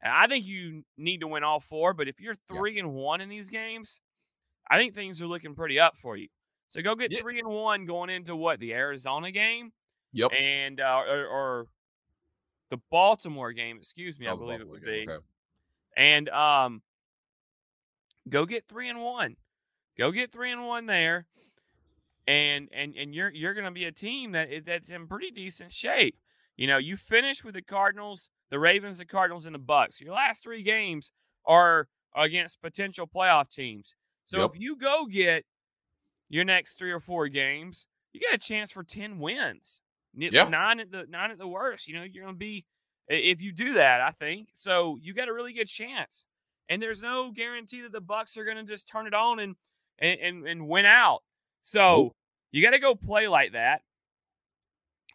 I 0.02 0.26
think 0.26 0.46
you 0.46 0.84
need 0.96 1.20
to 1.20 1.28
win 1.28 1.44
all 1.44 1.60
four. 1.60 1.94
But 1.94 2.08
if 2.08 2.20
you're 2.20 2.37
three 2.49 2.75
yeah. 2.75 2.84
and 2.84 2.94
one 2.94 3.20
in 3.20 3.28
these 3.28 3.50
games, 3.50 4.00
I 4.70 4.78
think 4.78 4.94
things 4.94 5.20
are 5.20 5.26
looking 5.26 5.54
pretty 5.54 5.78
up 5.78 5.96
for 5.96 6.16
you. 6.16 6.28
So 6.68 6.82
go 6.82 6.94
get 6.94 7.12
yeah. 7.12 7.20
three 7.20 7.38
and 7.38 7.49
one 7.49 7.84
going 7.87 8.10
into 8.10 8.34
what 8.34 8.60
the 8.60 8.75
Arizona 8.75 9.30
game. 9.30 9.72
Yep. 10.12 10.32
And 10.32 10.80
uh, 10.80 11.02
or, 11.08 11.26
or 11.26 11.66
the 12.70 12.78
Baltimore 12.90 13.52
game. 13.52 13.78
Excuse 13.78 14.18
me, 14.18 14.26
oh, 14.26 14.34
I 14.34 14.37
believe 14.37 14.60
it 14.60 14.68
would 14.68 14.84
be. 14.84 15.06
Okay. 15.08 15.25
And 15.96 16.28
um, 16.30 16.82
Go 18.29 18.47
get 18.47 18.69
three 18.69 18.89
and 18.89 19.03
one. 19.03 19.37
Go 19.99 20.11
get 20.12 20.31
three 20.33 20.50
and 20.53 20.67
one 20.67 20.87
there, 20.87 21.27
and 22.27 22.69
and 22.73 22.95
and 22.97 23.15
you're 23.15 23.31
you're 23.31 23.55
going 23.55 23.67
to 23.67 23.71
be 23.71 23.85
a 23.87 23.93
team 23.93 24.33
that 24.33 24.49
eh, 24.50 24.61
that's 24.65 24.91
in 24.91 25.07
pretty 25.07 25.31
decent 25.31 25.73
shape. 25.73 26.17
You 26.57 26.67
know, 26.67 26.79
you 26.79 26.97
finish 26.97 27.45
with 27.45 27.55
the 27.55 27.62
Cardinals, 27.62 28.31
the 28.50 28.59
Ravens, 28.59 28.99
the 28.99 29.07
Cardinals, 29.07 29.47
and 29.47 29.55
the 29.55 29.59
Bucks. 29.61 30.00
Your 30.00 30.15
last 30.15 30.43
three 30.45 30.62
games 30.62 31.11
are 31.47 31.89
against 32.15 32.61
potential 32.61 33.07
playoff 33.07 33.49
teams. 33.50 33.95
So 34.25 34.43
Yep. 34.43 34.50
if 34.55 34.61
you 34.61 34.77
go 34.77 35.07
get 35.07 35.45
your 36.29 36.45
next 36.45 36.77
three 36.79 36.93
or 36.93 37.00
four 37.00 37.29
games, 37.29 37.87
you 38.12 38.21
got 38.21 38.35
a 38.35 38.39
chance 38.39 38.71
for 38.71 38.85
10 38.85 39.19
wins. 39.19 39.81
Yeah. 40.15 40.49
Nine 40.49 40.81
at 40.81 40.91
the 40.91 41.07
nine 41.09 41.31
at 41.31 41.39
the 41.39 41.49
worst. 41.49 41.89
You 41.89 41.95
know, 41.95 42.03
you're 42.03 42.25
gonna 42.25 42.37
be 42.37 42.67
if 43.09 43.41
you 43.41 43.53
do 43.53 43.75
that, 43.75 44.00
I 44.00 44.11
think. 44.11 44.50
So 44.55 44.97
you 45.00 45.15
got 45.15 45.29
a 45.29 45.33
really 45.33 45.53
good 45.53 45.69
chance. 45.69 46.27
And 46.71 46.81
there's 46.81 47.03
no 47.03 47.31
guarantee 47.33 47.83
that 47.83 47.93
the 47.93 48.00
Bucks 48.00 48.39
are 48.39 48.45
gonna 48.47 48.65
just 48.65 48.89
turn 48.89 49.07
it 49.07 49.12
on 49.12 49.41
and 49.41 49.57
and 49.99 50.19
and, 50.21 50.47
and 50.47 50.69
win 50.69 50.87
out. 50.87 51.21
So 51.61 52.15
you 52.53 52.62
got 52.62 52.71
to 52.71 52.79
go 52.79 52.95
play 52.95 53.29
like 53.29 53.53
that. 53.53 53.83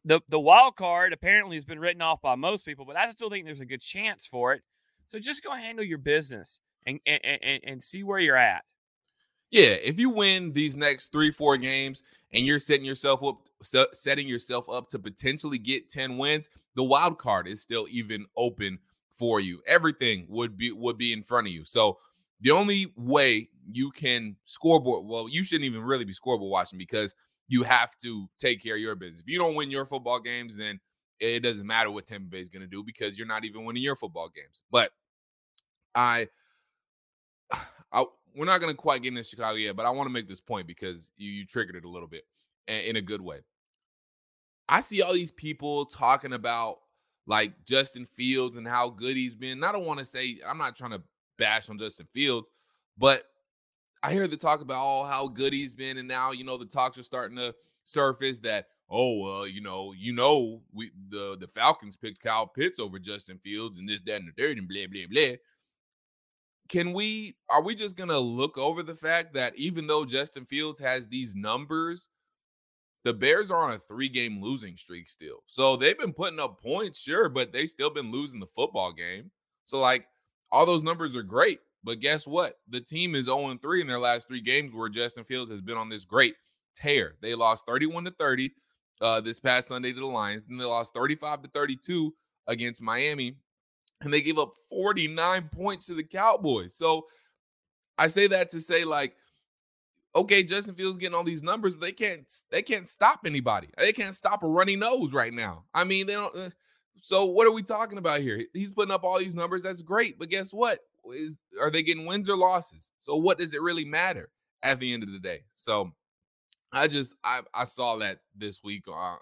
The 0.04 0.22
the 0.30 0.40
wild 0.40 0.76
card 0.76 1.14
apparently 1.14 1.56
has 1.56 1.66
been 1.66 1.80
written 1.80 2.02
off 2.02 2.22
by 2.22 2.36
most 2.36 2.66
people, 2.66 2.86
but 2.86 2.96
I 2.96 3.10
still 3.10 3.30
think 3.30 3.46
there's 3.46 3.60
a 3.60 3.66
good 3.66 3.82
chance 3.82 4.28
for 4.28 4.54
it. 4.54 4.62
So 5.08 5.20
just 5.20 5.44
go 5.44 5.52
handle 5.52 5.84
your 5.84 5.98
business 5.98 6.60
and 6.86 7.00
and, 7.06 7.20
and, 7.24 7.60
and 7.64 7.84
see 7.84 8.04
where 8.04 8.20
you're 8.20 8.38
at. 8.38 8.64
Yeah, 9.50 9.76
if 9.84 10.00
you 10.00 10.10
win 10.10 10.54
these 10.54 10.76
next 10.76 11.12
three, 11.12 11.32
four 11.32 11.58
games, 11.58 12.04
and 12.34 12.46
you're 12.46 12.60
setting 12.60 12.86
yourself 12.86 13.24
up, 13.24 13.38
setting 13.94 14.28
yourself 14.28 14.70
up 14.70 14.90
to 14.90 15.00
potentially 15.00 15.58
get 15.58 15.90
ten 15.90 16.18
wins, 16.18 16.50
the 16.76 16.84
wild 16.84 17.18
card 17.18 17.48
is 17.48 17.62
still 17.62 17.88
even 17.90 18.26
open 18.38 18.80
for 19.18 19.40
you. 19.40 19.62
Everything 19.66 20.26
would 20.30 20.58
be 20.58 20.72
would 20.72 20.98
be 20.98 21.14
in 21.14 21.24
front 21.24 21.48
of 21.48 21.54
you. 21.54 21.66
So 21.66 21.98
the 22.42 22.52
only 22.52 22.94
way 22.96 23.50
you 23.72 23.92
can 23.92 24.36
scoreboard, 24.46 25.06
well, 25.06 25.28
you 25.30 25.44
shouldn't 25.44 25.66
even 25.66 25.82
really 25.82 26.06
be 26.06 26.14
scoreboard 26.14 26.52
watching 26.52 26.78
because 26.78 27.16
you 27.48 27.64
have 27.64 27.98
to 27.98 28.28
take 28.38 28.62
care 28.62 28.76
of 28.76 28.82
your 28.82 28.96
business. 28.96 29.22
If 29.22 29.30
you 29.30 29.40
don't 29.40 29.56
win 29.56 29.72
your 29.72 29.86
football 29.86 30.20
games, 30.20 30.58
then 30.58 30.80
it 31.20 31.42
doesn't 31.42 31.66
matter 31.66 31.90
what 31.90 32.06
Tampa 32.06 32.28
Bay 32.28 32.42
is 32.42 32.50
going 32.50 32.62
to 32.62 32.68
do 32.68 32.84
because 32.84 33.18
you're 33.18 33.28
not 33.28 33.46
even 33.46 33.64
winning 33.64 33.84
your 33.84 33.96
football 33.96 34.30
games. 34.30 34.62
But 34.70 34.92
I, 35.94 36.28
I 37.92 38.06
we're 38.36 38.46
not 38.46 38.60
going 38.60 38.74
to 38.74 38.78
quite 38.78 39.02
get 39.02 39.10
into 39.10 39.24
Chicago 39.24 39.56
yet, 39.56 39.76
but 39.76 39.86
I 39.86 39.92
want 39.92 40.08
to 40.08 40.14
make 40.14 40.28
this 40.28 40.42
point 40.42 40.68
because 40.68 41.12
you, 41.16 41.32
you 41.32 41.46
triggered 41.46 41.78
it 41.78 41.86
a 41.86 41.90
little 41.90 42.08
bit 42.08 42.24
in, 42.68 42.82
in 42.82 42.96
a 42.98 43.02
good 43.02 43.22
way. 43.22 43.40
I 44.68 44.82
see 44.82 45.02
all 45.02 45.14
these 45.14 45.32
people 45.32 45.86
talking 45.86 46.34
about 46.34 46.80
like 47.28 47.54
Justin 47.66 48.06
Fields 48.06 48.58
and 48.58 48.68
how 48.68 48.90
good 48.90 49.16
he's 49.16 49.36
been. 49.36 49.54
And 49.54 49.66
I 49.66 49.72
don't 49.72 49.86
want 49.86 50.00
to 50.00 50.06
say 50.06 50.40
I'm 50.48 50.58
not 50.58 50.76
trying 50.76 50.92
to 50.92 51.02
bash 51.38 51.70
on 51.70 51.78
Justin 51.78 52.08
Fields, 52.12 52.50
but 52.98 53.24
I 54.04 54.12
hear 54.12 54.28
the 54.28 54.38
talk 54.38 54.62
about 54.62 54.78
all 54.78 55.06
how 55.06 55.28
good 55.28 55.54
he's 55.54 55.76
been, 55.76 55.98
and 55.98 56.08
now 56.08 56.32
you 56.32 56.44
know 56.44 56.58
the 56.58 56.66
talks 56.66 56.98
are 56.98 57.04
starting 57.04 57.38
to 57.38 57.56
surface 57.84 58.40
that 58.42 58.68
oh 58.90 59.18
well, 59.18 59.48
you 59.48 59.62
know, 59.62 59.94
you 59.94 60.14
know, 60.14 60.62
we 60.74 60.92
the 61.10 61.38
the 61.40 61.48
Falcons 61.48 61.96
picked 61.96 62.22
Kyle 62.22 62.48
Pitts 62.48 62.80
over 62.80 63.00
Justin 63.00 63.38
Fields 63.40 63.80
and 63.80 63.88
this, 63.88 64.02
that, 64.02 64.18
and 64.22 64.28
the 64.28 64.42
third, 64.42 64.58
and 64.58 64.68
blah 64.68 64.88
blah 64.92 65.06
blah. 65.10 65.36
Can 66.68 66.94
we 66.94 67.36
are 67.50 67.64
we 67.64 67.76
just 67.76 67.96
gonna 67.96 68.20
look 68.20 68.58
over 68.58 68.84
the 68.84 68.96
fact 68.96 69.34
that 69.34 69.56
even 69.56 69.88
though 69.88 70.06
Justin 70.06 70.46
Fields 70.46 70.80
has 70.80 71.08
these 71.08 71.36
numbers, 71.36 72.10
the 73.06 73.14
Bears 73.14 73.52
are 73.52 73.70
on 73.70 73.76
a 73.76 73.80
three-game 73.80 74.42
losing 74.42 74.76
streak 74.76 75.08
still. 75.08 75.44
So 75.46 75.78
they've 75.78 75.98
been 75.98 76.12
putting 76.12 76.40
up 76.40 76.60
points, 76.62 77.00
sure, 77.00 77.30
but 77.30 77.54
they 77.54 77.68
still 77.68 77.92
been 77.92 78.12
losing 78.12 78.40
the 78.40 78.48
football 78.48 78.92
game. 78.92 79.32
So 79.66 79.80
like 79.80 80.08
all 80.52 80.66
those 80.66 80.84
numbers 80.84 81.16
are 81.16 81.24
great. 81.24 81.60
But 81.84 82.00
guess 82.00 82.26
what? 82.26 82.58
The 82.68 82.82
team 82.82 83.14
is 83.14 83.26
0 83.26 83.58
3 83.62 83.82
in 83.82 83.88
their 83.88 84.00
last 84.00 84.28
three 84.28 84.42
games 84.42 84.74
where 84.74 84.90
Justin 84.90 85.24
Fields 85.24 85.52
has 85.52 85.62
been 85.62 85.78
on 85.78 85.88
this 85.88 86.04
great 86.04 86.34
tear. 86.76 87.16
They 87.22 87.36
lost 87.36 87.66
31 87.68 88.06
to 88.06 88.12
30 88.12 88.52
uh, 89.02 89.22
this 89.22 89.40
past 89.40 89.68
Sunday 89.68 89.94
to 89.94 90.00
the 90.00 90.06
Lions. 90.08 90.46
Then 90.46 90.58
they 90.58 90.66
lost 90.66 90.96
35 90.96 91.44
to 91.44 91.50
32 91.50 92.12
against 92.48 92.82
Miami. 92.82 93.38
And 94.02 94.12
they 94.12 94.22
gave 94.22 94.40
up 94.40 94.54
49 94.70 95.50
points 95.54 95.86
to 95.86 95.94
the 95.94 96.04
Cowboys. 96.04 96.74
So 96.74 97.06
I 98.00 98.08
say 98.08 98.28
that 98.28 98.50
to 98.50 98.60
say, 98.60 98.84
like, 98.84 99.16
okay, 100.16 100.44
Justin 100.44 100.76
Fields 100.76 100.98
getting 100.98 101.16
all 101.16 101.24
these 101.24 101.44
numbers, 101.44 101.76
but 101.76 101.82
they 101.82 101.92
can't 101.92 102.32
they 102.50 102.62
can't 102.62 102.88
stop 102.88 103.22
anybody. 103.26 103.68
They 103.78 103.94
can't 103.94 104.16
stop 104.16 104.44
a 104.44 104.48
runny 104.48 104.76
nose 104.76 105.14
right 105.14 105.34
now. 105.34 105.66
I 105.74 105.84
mean, 105.84 106.08
they 106.08 106.14
don't. 106.14 106.36
Uh, 106.36 106.50
so 107.02 107.26
what 107.26 107.46
are 107.46 107.52
we 107.52 107.64
talking 107.64 107.98
about 107.98 108.22
here? 108.22 108.46
He's 108.54 108.72
putting 108.72 108.94
up 108.94 109.04
all 109.04 109.20
these 109.20 109.36
numbers. 109.36 109.64
That's 109.64 109.82
great, 109.82 110.18
but 110.18 110.30
guess 110.30 110.54
what? 110.54 110.80
Is 111.14 111.38
are 111.62 111.70
they 111.70 111.84
getting 111.84 112.06
wins 112.06 112.30
or 112.30 112.38
losses? 112.38 112.94
So 113.00 113.16
what 113.16 113.38
does 113.38 113.54
it 113.54 113.62
really 113.62 113.86
matter 113.86 114.30
at 114.64 114.80
the 114.80 114.94
end 114.94 115.04
of 115.04 115.12
the 115.12 115.20
day? 115.20 115.44
So 115.56 115.92
I 116.72 116.88
just 116.88 117.16
I 117.24 117.42
I 117.54 117.66
saw 117.66 117.98
that 117.98 118.20
this 118.36 118.64
week 118.64 118.86
um, 118.88 119.18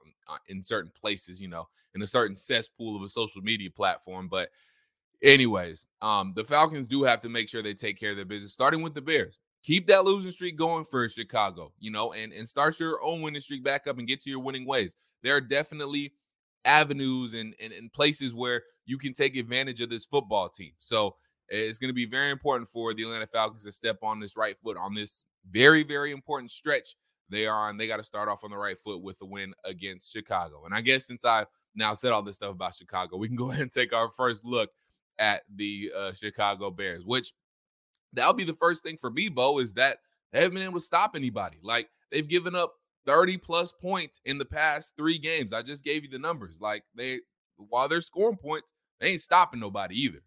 in 0.47 0.61
certain 0.61 0.91
places, 0.99 1.41
you 1.41 1.47
know, 1.47 1.67
in 1.95 2.01
a 2.01 2.07
certain 2.07 2.35
cesspool 2.35 2.95
of 2.95 3.03
a 3.03 3.09
social 3.09 3.41
media 3.41 3.69
platform. 3.69 4.27
But 4.27 4.49
anyways, 5.21 5.85
um, 6.01 6.33
the 6.35 6.43
Falcons 6.43 6.87
do 6.87 7.03
have 7.03 7.21
to 7.21 7.29
make 7.29 7.49
sure 7.49 7.61
they 7.61 7.73
take 7.73 7.99
care 7.99 8.11
of 8.11 8.15
their 8.15 8.25
business, 8.25 8.53
starting 8.53 8.81
with 8.81 8.93
the 8.93 9.01
Bears. 9.01 9.39
Keep 9.63 9.87
that 9.87 10.03
losing 10.03 10.31
streak 10.31 10.57
going 10.57 10.85
for 10.85 11.07
Chicago, 11.09 11.71
you 11.79 11.89
know, 11.89 12.13
and 12.13 12.33
and 12.33 12.47
start 12.47 12.79
your 12.79 13.01
own 13.03 13.21
winning 13.21 13.41
streak 13.41 13.63
back 13.63 13.87
up 13.87 13.97
and 13.97 14.07
get 14.07 14.19
to 14.21 14.29
your 14.29 14.39
winning 14.39 14.65
ways. 14.65 14.95
There 15.23 15.35
are 15.35 15.41
definitely 15.41 16.13
avenues 16.65 17.33
and, 17.33 17.55
and, 17.61 17.73
and 17.73 17.91
places 17.91 18.33
where 18.33 18.63
you 18.85 18.97
can 18.97 19.13
take 19.13 19.35
advantage 19.35 19.81
of 19.81 19.89
this 19.89 20.05
football 20.05 20.49
team. 20.49 20.71
So 20.79 21.15
it's 21.49 21.79
going 21.79 21.89
to 21.89 21.93
be 21.93 22.05
very 22.05 22.31
important 22.31 22.67
for 22.67 22.93
the 22.93 23.03
Atlanta 23.03 23.27
Falcons 23.27 23.65
to 23.65 23.71
step 23.71 23.99
on 24.01 24.19
this 24.19 24.37
right 24.37 24.57
foot 24.57 24.77
on 24.77 24.93
this 24.93 25.25
very, 25.49 25.83
very 25.83 26.11
important 26.11 26.51
stretch 26.51 26.95
they 27.29 27.45
are 27.47 27.69
on. 27.69 27.77
They 27.77 27.87
got 27.87 27.97
to 27.97 28.03
start 28.03 28.29
off 28.29 28.43
on 28.43 28.51
the 28.51 28.57
right 28.57 28.77
foot 28.77 29.01
with 29.01 29.21
a 29.21 29.25
win 29.25 29.53
against 29.65 30.11
Chicago. 30.11 30.65
And 30.65 30.73
I 30.73 30.81
guess 30.81 31.05
since 31.05 31.25
I 31.25 31.45
now 31.75 31.93
said 31.93 32.11
all 32.11 32.21
this 32.21 32.35
stuff 32.35 32.51
about 32.51 32.75
Chicago, 32.75 33.17
we 33.17 33.27
can 33.27 33.37
go 33.37 33.49
ahead 33.49 33.63
and 33.63 33.71
take 33.71 33.93
our 33.93 34.09
first 34.09 34.45
look 34.45 34.69
at 35.19 35.43
the 35.53 35.91
uh, 35.95 36.13
Chicago 36.13 36.71
Bears, 36.71 37.05
which 37.05 37.33
that'll 38.13 38.33
be 38.33 38.43
the 38.43 38.53
first 38.53 38.83
thing 38.83 38.97
for 38.97 39.09
me, 39.09 39.29
Beau, 39.29 39.59
is 39.59 39.73
that 39.73 39.97
they 40.31 40.39
haven't 40.39 40.55
been 40.55 40.63
able 40.63 40.79
to 40.79 40.85
stop 40.85 41.15
anybody. 41.15 41.57
Like 41.61 41.89
they've 42.11 42.27
given 42.27 42.55
up 42.55 42.75
30 43.05 43.37
plus 43.37 43.71
points 43.71 44.19
in 44.25 44.37
the 44.37 44.45
past 44.45 44.93
three 44.97 45.17
games. 45.17 45.53
I 45.53 45.61
just 45.61 45.83
gave 45.83 46.03
you 46.03 46.09
the 46.09 46.19
numbers. 46.19 46.59
Like 46.61 46.83
they, 46.95 47.19
while 47.57 47.87
they're 47.87 48.01
scoring 48.01 48.37
points, 48.37 48.73
they 48.99 49.09
ain't 49.09 49.21
stopping 49.21 49.59
nobody 49.59 49.95
either. 50.01 50.23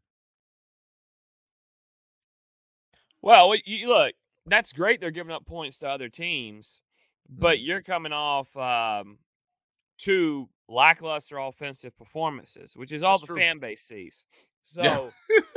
Well, 3.23 3.55
you 3.65 3.89
look, 3.89 4.15
that's 4.47 4.73
great. 4.73 5.01
They're 5.01 5.11
giving 5.11 5.33
up 5.33 5.47
points 5.47 5.79
to 5.81 5.89
other 5.89 6.09
teams, 6.09 6.81
but 7.29 7.61
you're 7.61 7.83
coming 7.83 8.13
off 8.13 8.55
um, 8.57 9.19
two 9.99 10.49
lackluster 10.69 11.39
offensive 11.39 11.97
performances, 11.97 12.77
which 12.77 12.93
is 12.93 13.03
all 13.03 13.19
That's 13.19 13.23
the 13.23 13.27
true. 13.35 13.39
fan 13.39 13.59
base 13.59 13.83
sees. 13.83 14.25
So 14.69 14.83
Yeah. 14.83 15.11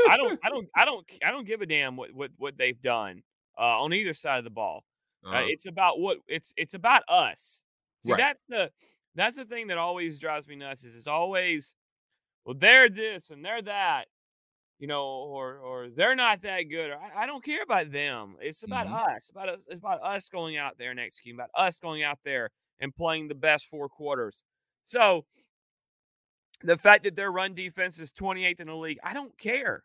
I 0.08 0.18
don't, 0.18 0.40
I 0.44 0.50
don't, 0.50 0.70
I 0.76 0.86
don't, 0.86 1.12
I 1.26 1.32
don't 1.32 1.48
give 1.48 1.62
a 1.62 1.66
damn 1.66 1.96
what 1.98 2.14
what, 2.14 2.32
what 2.38 2.58
they've 2.58 2.80
done 2.80 3.24
uh, 3.58 3.82
on 3.82 3.92
either 3.94 4.14
side 4.14 4.38
of 4.38 4.44
the 4.44 4.50
ball. 4.52 4.84
Uh, 5.26 5.30
Uh-huh. 5.30 5.42
it's 5.48 5.66
about 5.66 6.00
what 6.00 6.20
it's 6.28 6.54
it's 6.58 6.76
about 6.76 7.02
us. 7.10 7.64
See, 8.06 8.12
Right. 8.12 8.20
that's 8.20 8.44
the 8.48 8.72
that's 9.16 9.36
the 9.38 9.46
thing 9.46 9.68
that 9.68 9.78
always 9.80 10.20
drives 10.20 10.48
me 10.48 10.56
nuts. 10.56 10.84
Is 10.86 10.94
it's 10.94 11.08
always, 11.08 11.74
well, 12.46 12.56
they're 12.58 12.88
this 12.88 13.32
and 13.32 13.44
they're 13.44 13.64
that, 13.64 14.06
you 14.80 14.88
know, 14.88 15.04
or 15.08 15.58
or 15.58 15.90
they're 15.90 16.16
not 16.16 16.44
that 16.44 16.64
good. 16.70 16.92
Or, 16.92 17.00
I, 17.00 17.24
I 17.24 17.26
don't 17.26 17.44
care 17.44 17.64
about 17.64 17.92
them. 17.92 18.36
It's 18.40 18.64
about 18.64 18.88
Mhm. 18.88 19.16
us. 19.16 19.30
About 19.30 19.50
us. 19.50 19.68
It's 19.68 19.80
about 19.80 20.04
us 20.04 20.30
going 20.30 20.56
out 20.58 20.78
there 20.78 20.92
and 20.92 21.00
executing. 21.00 21.40
About 21.40 21.50
us 21.56 21.80
going 21.80 22.04
out 22.04 22.20
there 22.24 22.52
and 22.80 22.96
playing 22.96 23.28
the 23.28 23.36
best 23.36 23.66
four 23.66 23.90
quarters. 23.90 24.44
So 24.86 25.26
the 26.62 26.78
fact 26.78 27.04
that 27.06 27.16
their 27.16 27.32
run 27.32 27.54
defense 27.54 28.00
is 28.00 28.12
28th 28.12 28.60
in 28.60 28.68
the 28.68 28.76
league, 28.76 29.00
I 29.04 29.14
don't 29.14 29.38
care. 29.38 29.84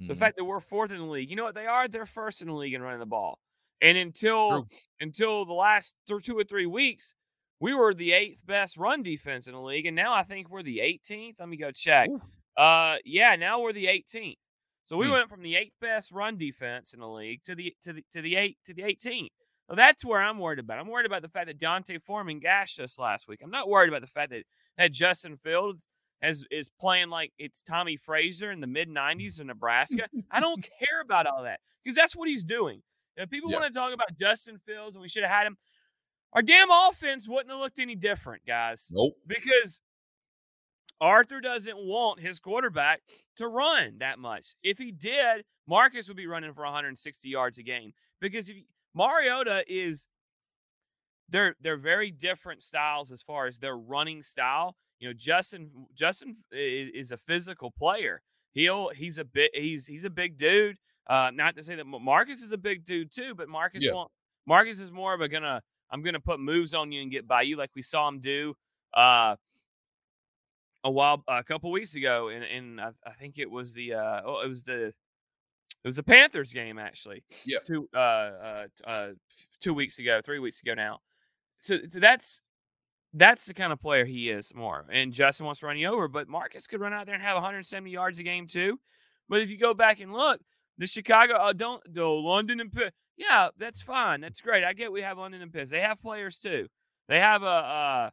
The 0.00 0.14
Mhm. 0.14 0.18
fact 0.18 0.36
that 0.36 0.44
we're 0.44 0.60
fourth 0.60 0.90
in 0.90 0.98
the 0.98 1.04
league, 1.04 1.30
you 1.30 1.36
know 1.36 1.44
what 1.44 1.54
they 1.54 1.66
are? 1.66 1.86
They're 1.88 2.06
first 2.06 2.42
in 2.42 2.48
the 2.48 2.54
league 2.54 2.74
in 2.74 2.82
running 2.82 3.00
the 3.00 3.06
ball. 3.06 3.38
And 3.80 3.96
until 3.98 4.62
True. 4.64 4.68
until 5.00 5.44
the 5.44 5.52
last 5.52 5.94
th- 6.06 6.24
two 6.24 6.36
or 6.38 6.44
three 6.44 6.66
weeks, 6.66 7.14
we 7.60 7.74
were 7.74 7.94
the 7.94 8.12
eighth 8.12 8.44
best 8.46 8.76
run 8.76 9.02
defense 9.02 9.46
in 9.46 9.52
the 9.54 9.60
league, 9.60 9.86
and 9.86 9.94
now 9.96 10.12
I 10.14 10.22
think 10.24 10.48
we're 10.50 10.62
the 10.62 10.80
18th. 10.80 11.36
Let 11.38 11.48
me 11.48 11.56
go 11.56 11.70
check. 11.70 12.08
Oof. 12.10 12.22
Uh, 12.56 12.96
yeah, 13.04 13.36
now 13.36 13.60
we're 13.60 13.72
the 13.72 13.86
18th. 13.86 14.38
So 14.86 14.96
we 14.96 15.06
Hmm. 15.06 15.12
went 15.12 15.28
from 15.28 15.42
the 15.42 15.56
eighth 15.56 15.78
best 15.80 16.10
run 16.12 16.36
defense 16.38 16.92
in 16.94 17.00
the 17.00 17.08
league 17.08 17.42
to 17.44 17.54
the 17.54 17.74
to 17.82 17.92
the 17.92 18.04
to 18.12 18.20
the 18.22 18.36
eight 18.36 18.58
to 18.64 18.74
the 18.74 18.82
18th. 18.82 19.32
Well, 19.68 19.76
that's 19.76 20.04
where 20.04 20.20
I'm 20.20 20.38
worried 20.38 20.58
about. 20.58 20.78
I'm 20.78 20.88
worried 20.88 21.06
about 21.06 21.22
the 21.22 21.28
fact 21.28 21.46
that 21.46 21.58
D'Onta 21.58 21.98
Foreman 22.02 22.38
gashed 22.40 22.78
us 22.80 22.98
last 22.98 23.28
week. 23.28 23.40
I'm 23.42 23.50
not 23.50 23.68
worried 23.68 23.88
about 23.88 24.02
the 24.02 24.06
fact 24.08 24.30
that 24.30 24.44
that 24.76 24.92
Justin 24.92 25.36
Fields 25.38 25.86
has 26.24 26.44
is 26.50 26.70
playing 26.80 27.10
like 27.10 27.32
it's 27.38 27.62
Tommie 27.62 27.96
Frazier 27.96 28.50
in 28.50 28.60
the 28.60 28.66
mid 28.66 28.88
mm. 28.88 28.96
90s 28.96 29.40
in 29.40 29.46
Nebraska. 29.48 30.08
I 30.30 30.40
don't 30.40 30.62
care 30.78 31.00
about 31.02 31.26
all 31.26 31.42
that 31.44 31.60
because 31.82 31.96
that's 31.96 32.16
what 32.16 32.28
he's 32.28 32.44
doing. 32.44 32.82
If 33.16 33.30
people 33.30 33.50
Yeah. 33.50 33.60
want 33.60 33.72
to 33.72 33.78
talk 33.78 33.92
about 33.92 34.16
Justin 34.18 34.58
Fields 34.66 34.96
and 34.96 35.02
we 35.02 35.08
should 35.08 35.22
have 35.22 35.32
had 35.32 35.46
him, 35.46 35.56
our 36.32 36.42
damn 36.42 36.68
offense 36.70 37.28
wouldn't 37.28 37.50
have 37.50 37.60
looked 37.60 37.78
any 37.78 37.94
different, 37.94 38.44
guys 38.44 38.88
Nope. 38.92 39.14
because 39.26 39.80
Arthur 41.00 41.40
doesn't 41.40 41.76
want 41.76 42.20
his 42.20 42.40
quarterback 42.40 43.02
to 43.36 43.46
run 43.46 43.98
that 43.98 44.18
much. 44.18 44.56
If 44.62 44.78
he 44.78 44.90
did, 44.90 45.44
Marcus 45.66 46.08
would 46.08 46.16
be 46.16 46.26
running 46.26 46.52
for 46.54 46.64
160 46.64 47.28
yards 47.28 47.58
a 47.58 47.62
game 47.62 47.92
because 48.20 48.48
if 48.48 48.56
Mariota 48.94 49.64
is 49.68 50.06
they're 51.28 51.56
they're 51.60 51.76
very 51.76 52.10
different 52.10 52.62
styles 52.62 53.10
as 53.10 53.22
far 53.22 53.46
as 53.46 53.58
their 53.58 53.76
running 53.76 54.22
style. 54.22 54.76
You 55.00 55.08
know, 55.08 55.12
Justin 55.14 55.70
Justin 55.94 56.36
is, 56.52 57.10
a 57.12 57.16
physical 57.16 57.70
player. 57.70 58.22
He'll 58.52 58.90
he's 58.90 59.18
a 59.18 59.24
bit 59.24 59.50
he's 59.54 59.86
he's 59.86 60.04
a 60.04 60.10
big 60.10 60.38
dude, 60.38 60.76
Uh, 61.06 61.30
not 61.34 61.56
to 61.56 61.62
say 61.62 61.74
that 61.74 61.86
Marcus 61.86 62.42
is 62.42 62.52
a 62.52 62.58
big 62.58 62.84
dude 62.84 63.10
too, 63.12 63.34
but 63.34 63.48
Marcus 63.48 63.84
Yeah. 63.84 63.92
won't. 63.92 64.10
Marcus 64.46 64.78
is 64.78 64.90
more 64.90 65.14
of 65.14 65.20
a 65.20 65.28
gonna. 65.28 65.62
I'm 65.90 66.02
gonna 66.02 66.20
put 66.20 66.40
moves 66.40 66.74
on 66.74 66.92
you 66.92 67.02
and 67.02 67.10
get 67.10 67.26
by 67.26 67.42
you, 67.42 67.56
like 67.56 67.70
we 67.74 67.82
saw 67.82 68.08
him 68.08 68.20
do 68.20 68.54
uh, 68.94 69.36
a 70.82 70.90
while, 70.90 71.22
a 71.28 71.42
couple 71.44 71.70
weeks 71.70 71.94
ago, 71.94 72.28
and 72.28 72.44
and 72.44 72.80
I, 72.80 72.90
I 73.06 73.12
think 73.12 73.38
it 73.38 73.50
was 73.50 73.74
the 73.74 73.94
uh, 73.94 74.20
oh, 74.24 74.40
it 74.40 74.48
was 74.48 74.62
the 74.62 74.86
it 74.86 75.88
was 75.88 75.96
the 75.96 76.02
Panthers 76.02 76.52
game 76.52 76.78
actually. 76.78 77.22
Yeah. 77.44 77.58
Two 77.64 77.88
uh, 77.94 77.98
uh, 77.98 78.66
uh, 78.84 79.08
two 79.60 79.74
weeks 79.74 79.98
ago, 79.98 80.20
three 80.24 80.38
weeks 80.38 80.62
ago 80.62 80.74
now. 80.74 81.00
So, 81.58 81.78
so 81.90 82.00
that's 82.00 82.42
that's 83.14 83.46
the 83.46 83.54
kind 83.54 83.72
of 83.72 83.80
player 83.80 84.04
he 84.04 84.28
is 84.28 84.52
more. 84.54 84.84
And 84.90 85.12
Justin 85.12 85.46
wants 85.46 85.60
to 85.60 85.66
run 85.66 85.78
you 85.78 85.88
over, 85.88 86.08
but 86.08 86.28
Marcus 86.28 86.66
could 86.66 86.80
run 86.80 86.92
out 86.92 87.06
there 87.06 87.14
and 87.14 87.22
have 87.22 87.36
170 87.36 87.90
yards 87.90 88.18
a 88.18 88.24
game 88.24 88.46
too. 88.46 88.80
But 89.28 89.40
if 89.40 89.48
you 89.48 89.56
go 89.56 89.72
back 89.72 90.00
and 90.00 90.12
look, 90.12 90.40
the 90.76 90.86
Chicago, 90.86 91.34
uh, 91.34 91.52
don't, 91.52 91.80
no, 91.94 92.16
London 92.16 92.60
and 92.60 92.72
Pitt. 92.72 92.92
Yeah, 93.16 93.48
that's 93.56 93.80
fine. 93.80 94.20
That's 94.20 94.40
great. 94.40 94.64
I 94.64 94.72
get 94.72 94.90
we 94.90 95.02
have 95.02 95.16
London 95.16 95.40
and 95.40 95.52
Pitt. 95.52 95.70
They 95.70 95.80
have 95.80 96.02
players 96.02 96.38
too. 96.38 96.66
They 97.08 97.20
have 97.20 97.44
a, 97.44 97.46
uh, 97.46 98.10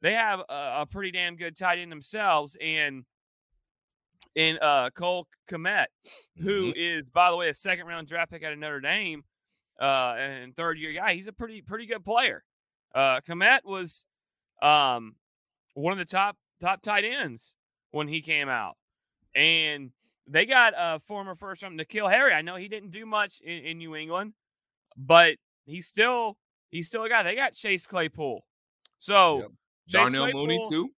they 0.00 0.14
have 0.14 0.40
a, 0.48 0.82
a 0.82 0.86
pretty 0.88 1.10
damn 1.10 1.34
good 1.34 1.56
tight 1.56 1.78
end 1.78 1.90
themselves, 1.90 2.56
and 2.60 3.04
in 4.36 4.58
uh, 4.62 4.90
Cole 4.90 5.26
Kmet, 5.50 5.86
who 6.40 6.72
is, 6.76 7.02
by 7.12 7.30
the 7.30 7.36
way, 7.36 7.48
a 7.48 7.54
second 7.54 7.86
round 7.86 8.06
draft 8.06 8.30
pick 8.30 8.44
out 8.44 8.52
of 8.52 8.58
Notre 8.60 8.80
Dame, 8.80 9.24
uh, 9.80 10.14
and 10.18 10.54
third 10.54 10.78
year 10.78 10.92
guy. 10.92 11.14
He's 11.14 11.26
a 11.26 11.32
pretty 11.32 11.60
pretty 11.60 11.86
good 11.86 12.04
player. 12.04 12.44
Uh, 12.94 13.20
Komet 13.20 13.60
was 13.64 14.06
um, 14.62 15.16
one 15.74 15.92
of 15.92 15.98
the 15.98 16.04
top 16.04 16.36
top 16.60 16.82
tight 16.82 17.04
ends 17.04 17.56
when 17.90 18.08
he 18.08 18.20
came 18.20 18.48
out, 18.48 18.76
and 19.34 19.90
they 20.26 20.46
got 20.46 20.74
a 20.76 21.00
former 21.00 21.34
first 21.34 21.62
round 21.62 21.78
N'Keal 21.78 22.10
Harry. 22.10 22.32
I 22.32 22.42
know 22.42 22.56
he 22.56 22.68
didn't 22.68 22.90
do 22.90 23.06
much 23.06 23.40
in, 23.40 23.64
in 23.64 23.78
New 23.78 23.94
England, 23.94 24.34
but 24.96 25.36
he's 25.64 25.86
still 25.86 26.36
he's 26.70 26.88
still 26.88 27.04
a 27.04 27.08
guy. 27.08 27.22
They 27.22 27.34
got 27.34 27.54
Chase 27.54 27.86
Claypool, 27.86 28.44
so 28.98 29.38
Yep. 29.38 29.50
Darnell 29.88 30.32
Mooney 30.32 30.64
too. 30.68 30.90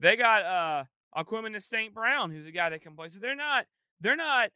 They 0.00 0.16
got 0.16 0.42
uh 0.44 0.84
Equanimeous 1.16 1.62
St. 1.62 1.94
Brown, 1.94 2.30
who's 2.30 2.46
a 2.46 2.52
guy 2.52 2.70
that 2.70 2.82
can 2.82 2.94
play. 2.94 3.08
So 3.08 3.18
they're 3.18 3.34
not 3.34 3.66
they're 4.00 4.16
not 4.16 4.50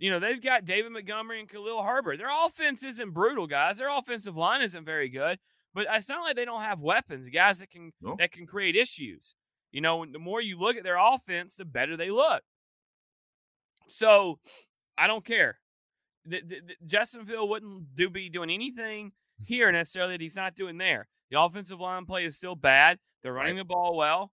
you 0.00 0.10
know, 0.10 0.18
they've 0.18 0.42
got 0.42 0.64
David 0.64 0.92
Montgomery 0.92 1.40
and 1.40 1.48
Khalil 1.48 1.82
Herbert. 1.82 2.16
Their 2.16 2.30
offense 2.46 2.82
isn't 2.82 3.12
brutal, 3.12 3.46
guys. 3.46 3.78
Their 3.78 3.94
offensive 3.96 4.34
line 4.34 4.62
isn't 4.62 4.86
very 4.86 5.10
good, 5.10 5.38
but 5.74 5.86
it's 5.90 6.08
not 6.08 6.22
like 6.22 6.36
they 6.36 6.44
don't 6.44 6.62
have 6.62 6.80
weapons, 6.80 7.28
guys 7.28 7.60
that 7.60 7.70
can 7.70 7.92
No. 8.00 8.16
that 8.18 8.32
can 8.32 8.46
create 8.46 8.76
issues. 8.76 9.34
You 9.72 9.80
know, 9.80 10.04
the 10.04 10.18
more 10.18 10.40
you 10.40 10.58
look 10.58 10.76
at 10.76 10.82
their 10.84 10.98
offense, 10.98 11.54
the 11.56 11.64
better 11.64 11.96
they 11.96 12.10
look. 12.10 12.42
So 13.88 14.38
I 14.98 15.06
don't 15.06 15.24
care. 15.24 15.58
The, 16.24 16.40
the, 16.40 16.60
the- 16.66 16.86
Justin 16.86 17.24
Field 17.24 17.48
wouldn't 17.48 17.94
do 17.94 18.10
be 18.10 18.28
doing 18.28 18.50
anything 18.50 19.12
here 19.38 19.70
necessarily 19.72 20.14
that 20.14 20.20
he's 20.20 20.36
not 20.36 20.54
doing 20.54 20.78
there. 20.78 21.08
The 21.30 21.40
offensive 21.40 21.80
line 21.80 22.04
play 22.04 22.24
is 22.24 22.36
still 22.36 22.56
bad. 22.56 22.98
They're 23.22 23.32
running 23.32 23.56
the 23.56 23.64
ball 23.64 23.96
well. 23.96 24.32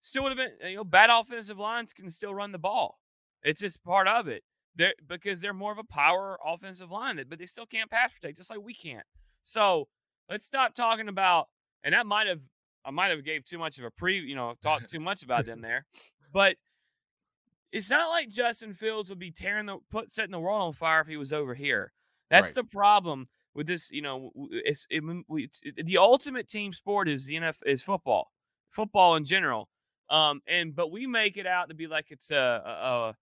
Still 0.00 0.22
would 0.24 0.38
have 0.38 0.58
been, 0.60 0.70
you 0.70 0.76
know, 0.76 0.84
bad 0.84 1.10
offensive 1.10 1.58
lines 1.58 1.92
can 1.92 2.08
still 2.08 2.34
run 2.34 2.52
the 2.52 2.58
ball. 2.58 2.98
It's 3.42 3.60
just 3.60 3.82
part 3.84 4.06
of 4.06 4.28
it. 4.28 4.42
They're 4.76 4.94
because 5.06 5.40
they're 5.40 5.52
more 5.52 5.72
of 5.72 5.78
a 5.78 5.84
power 5.84 6.38
offensive 6.44 6.90
line, 6.90 7.20
but 7.28 7.38
they 7.40 7.46
still 7.46 7.66
can't 7.66 7.90
pass 7.90 8.14
protect, 8.14 8.36
just 8.38 8.50
like 8.50 8.60
we 8.62 8.74
can't. 8.74 9.04
So 9.42 9.88
let's 10.28 10.44
stop 10.44 10.74
talking 10.74 11.08
about. 11.08 11.48
And 11.84 11.94
that 11.94 12.06
might 12.06 12.26
have 12.26 12.40
I 12.84 12.90
might 12.90 13.10
have 13.10 13.24
gave 13.24 13.44
too 13.44 13.58
much 13.58 13.78
of 13.78 13.84
a 13.84 13.90
pre, 13.90 14.18
you 14.18 14.34
know, 14.34 14.54
talked 14.62 14.90
too 14.90 15.00
much 15.00 15.22
about 15.22 15.46
them 15.46 15.60
there. 15.60 15.84
But 16.32 16.56
it's 17.72 17.90
not 17.90 18.08
like 18.08 18.28
Justin 18.30 18.74
Fields 18.74 19.10
would 19.10 19.18
be 19.18 19.30
tearing 19.30 19.66
the 19.66 19.78
put 19.90 20.10
setting 20.12 20.32
the 20.32 20.40
world 20.40 20.62
on 20.62 20.72
fire 20.72 21.00
if 21.00 21.06
he 21.06 21.16
was 21.16 21.32
over 21.32 21.54
here. 21.54 21.92
That's 22.30 22.48
Right. 22.48 22.54
the 22.56 22.64
problem 22.64 23.28
with 23.54 23.66
this. 23.66 23.90
You 23.90 24.02
know, 24.02 24.32
it's, 24.50 24.86
it, 24.90 25.02
we- 25.28 25.50
it- 25.62 25.86
the 25.86 25.98
ultimate 25.98 26.48
team 26.48 26.72
sport 26.72 27.08
is 27.08 27.26
the 27.26 27.34
NFL 27.36 27.54
is 27.66 27.82
football, 27.82 28.32
football 28.70 29.16
in 29.16 29.24
general. 29.24 29.68
Um, 30.10 30.40
and 30.46 30.74
but 30.74 30.90
we 30.90 31.06
make 31.06 31.36
it 31.36 31.46
out 31.46 31.68
to 31.68 31.74
be 31.74 31.86
like 31.86 32.10
it's 32.10 32.30
a 32.30 32.36
a, 32.64 32.70
a, 32.70 33.16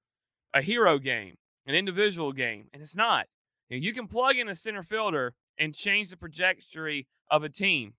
a 0.59 0.63
hero 0.63 0.99
game, 0.99 1.35
an 1.67 1.75
individual 1.75 2.33
game, 2.33 2.69
and 2.73 2.81
it's 2.81 2.95
not. 2.95 3.27
You, 3.69 3.79
know, 3.81 3.85
you 3.85 3.93
can 3.93 4.07
plug 4.07 4.37
in 4.37 4.49
a 4.49 4.55
center 4.55 4.85
fielder 4.85 5.35
and 5.59 5.75
change 5.75 6.11
the 6.11 6.17
trajectory 6.17 7.07
of 7.31 7.45
a 7.45 7.49
team. 7.49 7.95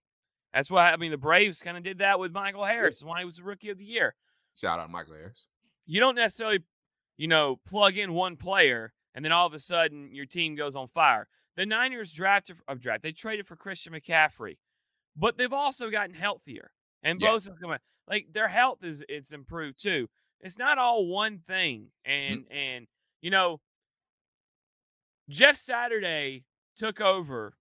That's 0.53 0.71
why 0.71 0.91
I 0.91 0.97
mean 0.97 1.11
the 1.11 1.17
Braves 1.17 1.61
kind 1.61 1.77
of 1.77 1.83
did 1.83 1.99
that 1.99 2.19
with 2.19 2.31
Michael 2.31 2.65
Harris. 2.65 2.99
That's 2.99 3.05
why 3.05 3.19
he 3.19 3.25
was 3.25 3.37
the 3.37 3.43
rookie 3.43 3.69
of 3.69 3.77
the 3.77 3.85
year 3.85 4.15
Shout 4.55 4.79
out 4.79 4.89
Michael 4.89 5.13
Harris. 5.13 5.45
you 5.85 5.99
don't 5.99 6.15
necessarily, 6.15 6.63
you 7.17 7.27
know, 7.27 7.57
plug 7.67 7.97
in 7.97 8.13
one 8.13 8.35
player 8.37 8.93
and 9.13 9.23
then 9.25 9.31
all 9.31 9.45
of 9.47 9.53
a 9.53 9.59
sudden 9.59 10.09
your 10.13 10.25
team 10.25 10.55
goes 10.55 10.75
on 10.75 10.87
fire. 10.87 11.27
The 11.55 11.65
Niners 11.65 12.13
drafted, 12.13 12.57
uh, 12.67 12.75
draft, 12.75 13.01
they 13.03 13.11
traded 13.11 13.47
for 13.47 13.55
Christian 13.55 13.93
McCaffrey, 13.93 14.57
but 15.15 15.37
they've 15.37 15.51
also 15.53 15.89
gotten 15.89 16.15
healthier. 16.15 16.71
And 17.03 17.19
Yeah. 17.21 17.29
Bosa's 17.29 17.57
coming, 17.61 17.79
like 18.07 18.27
their 18.31 18.47
health 18.47 18.83
is 18.83 19.03
it's 19.09 19.31
improved 19.33 19.81
too. 19.81 20.07
It's 20.39 20.57
not 20.59 20.77
all 20.77 21.07
one 21.07 21.39
thing. 21.39 21.89
And 22.05 22.45
and 22.51 22.87
you 23.21 23.31
know, 23.31 23.59
Jeff 25.29 25.55
Saturday 25.57 26.45
took 26.77 27.01
over 27.01 27.55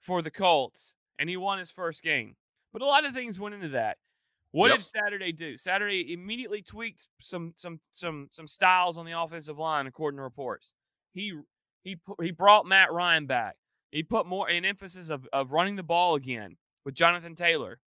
for 0.00 0.22
the 0.22 0.30
Colts 0.30 0.94
and 1.18 1.28
he 1.28 1.36
won 1.36 1.58
his 1.58 1.70
first 1.70 2.02
game. 2.02 2.36
But 2.72 2.82
a 2.82 2.86
lot 2.86 3.06
of 3.06 3.14
things 3.14 3.40
went 3.40 3.54
into 3.54 3.68
that. 3.68 3.98
What 4.52 4.68
Yep. 4.68 4.78
did 4.78 4.84
Saturday 4.84 5.32
do? 5.32 5.56
Saturday 5.56 6.12
immediately 6.12 6.62
tweaked 6.62 7.06
some 7.20 7.52
some 7.56 7.80
some 7.92 8.28
some 8.30 8.46
styles 8.46 8.96
on 8.98 9.04
the 9.06 9.12
offensive 9.12 9.58
line, 9.58 9.86
according 9.86 10.18
to 10.18 10.22
reports. 10.22 10.72
He 11.12 11.34
he 11.82 11.98
he 12.20 12.30
brought 12.30 12.66
Matt 12.66 12.92
Ryan 12.92 13.26
back. 13.26 13.56
He 13.90 14.02
put 14.02 14.26
more 14.26 14.48
an 14.48 14.64
emphasis 14.64 15.08
of, 15.10 15.26
of 15.32 15.52
running 15.52 15.76
the 15.76 15.82
ball 15.82 16.14
again 16.14 16.56
with 16.84 16.94
Jonathan 16.94 17.34
Taylor. 17.34 17.80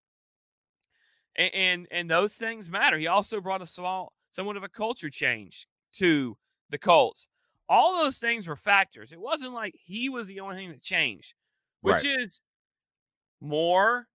And, 1.36 1.54
and 1.54 1.88
and 1.92 2.10
those 2.10 2.36
things 2.36 2.70
matter. 2.70 2.98
He 2.98 3.08
also 3.08 3.42
brought 3.42 3.62
a 3.62 3.68
small 3.68 4.14
somewhat 4.32 4.58
of 4.58 4.64
a 4.64 4.70
culture 4.70 5.10
change 5.10 5.68
to 5.94 6.38
the 6.70 6.78
Colts. 6.78 7.28
All 7.70 8.04
those 8.04 8.18
things 8.18 8.48
were 8.48 8.56
factors. 8.56 9.12
It 9.12 9.20
wasn't 9.22 9.54
like 9.54 9.76
he 9.78 10.10
was 10.10 10.28
the 10.28 10.40
only 10.40 10.56
thing 10.56 10.70
that 10.72 10.82
changed, 10.82 11.36
which 11.82 12.04
Right. 12.04 12.20
is 12.20 12.42
more 13.40 14.08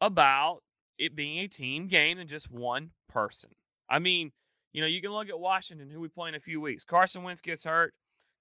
about 0.00 0.62
it 0.98 1.14
being 1.14 1.38
a 1.38 1.48
team 1.48 1.86
game 1.86 2.18
than 2.18 2.28
just 2.28 2.50
one 2.50 2.92
person. 3.08 3.50
I 3.88 3.98
mean, 3.98 4.32
you 4.72 4.80
know, 4.80 4.86
you 4.86 5.00
can 5.00 5.10
look 5.12 5.28
at 5.28 5.38
Washington, 5.38 5.90
who 5.90 6.00
we 6.00 6.08
play 6.08 6.28
in 6.30 6.34
a 6.34 6.40
few 6.40 6.60
weeks. 6.60 6.84
Carson 6.84 7.22
Wentz 7.22 7.40
gets 7.40 7.64
hurt. 7.64 7.94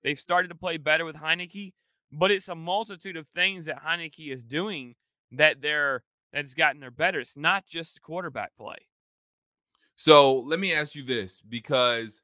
They've 0.03 0.19
started 0.19 0.47
to 0.49 0.55
play 0.55 0.77
better 0.77 1.05
with 1.05 1.17
Heinicke, 1.17 1.73
but 2.11 2.31
it's 2.31 2.47
a 2.47 2.55
multitude 2.55 3.17
of 3.17 3.27
things 3.27 3.65
that 3.65 3.83
Heinicke 3.83 4.31
is 4.31 4.43
doing 4.43 4.95
that 5.31 5.61
they're 5.61 6.03
that 6.31 6.43
has 6.43 6.53
gotten 6.53 6.81
their 6.81 6.91
better. 6.91 7.19
It's 7.19 7.37
not 7.37 7.65
just 7.65 7.95
the 7.95 7.99
quarterback 8.01 8.55
play. 8.57 8.77
So 9.95 10.39
let 10.39 10.59
me 10.59 10.73
ask 10.73 10.95
you 10.95 11.03
this 11.03 11.41
because 11.41 12.21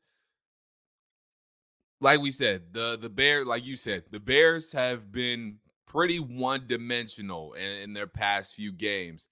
like 2.01 2.19
we 2.19 2.31
said, 2.31 2.63
the 2.73 2.97
the 2.99 3.09
bear, 3.09 3.45
like 3.45 3.65
you 3.65 3.77
said, 3.77 4.03
the 4.11 4.19
Bears 4.19 4.73
have 4.73 5.11
been 5.11 5.57
pretty 5.87 6.19
one 6.19 6.65
dimensional 6.67 7.53
in, 7.53 7.83
in 7.83 7.93
their 7.93 8.07
past 8.07 8.55
few 8.55 8.71
games. 8.71 9.29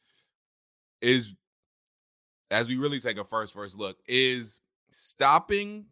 Is 1.01 1.36
as 2.51 2.67
we 2.67 2.77
really 2.77 2.99
take 2.99 3.17
a 3.17 3.23
first 3.23 3.53
first 3.53 3.77
look, 3.77 3.97
is 4.08 4.62
stopping 4.91 5.86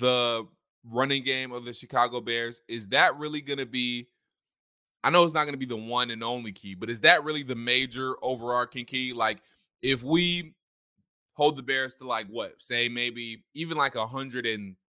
the 0.00 0.46
running 0.84 1.22
game 1.22 1.52
of 1.52 1.64
the 1.64 1.74
Chicago 1.74 2.20
Bears, 2.20 2.62
is 2.68 2.88
that 2.88 3.16
really 3.18 3.42
gonna 3.42 3.66
be 3.66 4.08
I 5.04 5.10
know 5.10 5.24
it's 5.24 5.34
not 5.34 5.44
going 5.44 5.54
to 5.54 5.58
be 5.58 5.64
the 5.64 5.76
one 5.76 6.10
and 6.10 6.24
only 6.24 6.50
key, 6.50 6.74
but 6.74 6.90
is 6.90 7.00
that 7.00 7.22
really 7.22 7.44
the 7.44 7.54
major 7.54 8.16
overarching 8.20 8.84
key? 8.84 9.12
Like, 9.12 9.38
if 9.80 10.02
we 10.02 10.54
hold 11.34 11.56
the 11.56 11.62
Bears 11.62 11.94
to 11.96 12.06
like 12.06 12.26
what, 12.26 12.60
say 12.60 12.88
maybe 12.88 13.44
even 13.54 13.78
like 13.78 13.94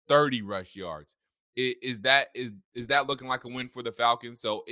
130 0.07 0.41
rush 0.41 0.75
yards, 0.75 1.15
is 1.55 1.99
that 2.01 2.27
is 2.33 2.51
is 2.73 2.87
that 2.87 3.07
looking 3.07 3.27
like 3.27 3.43
a 3.43 3.47
win 3.47 3.67
for 3.67 3.83
the 3.83 3.91
Falcons? 3.91 4.41
So, 4.41 4.63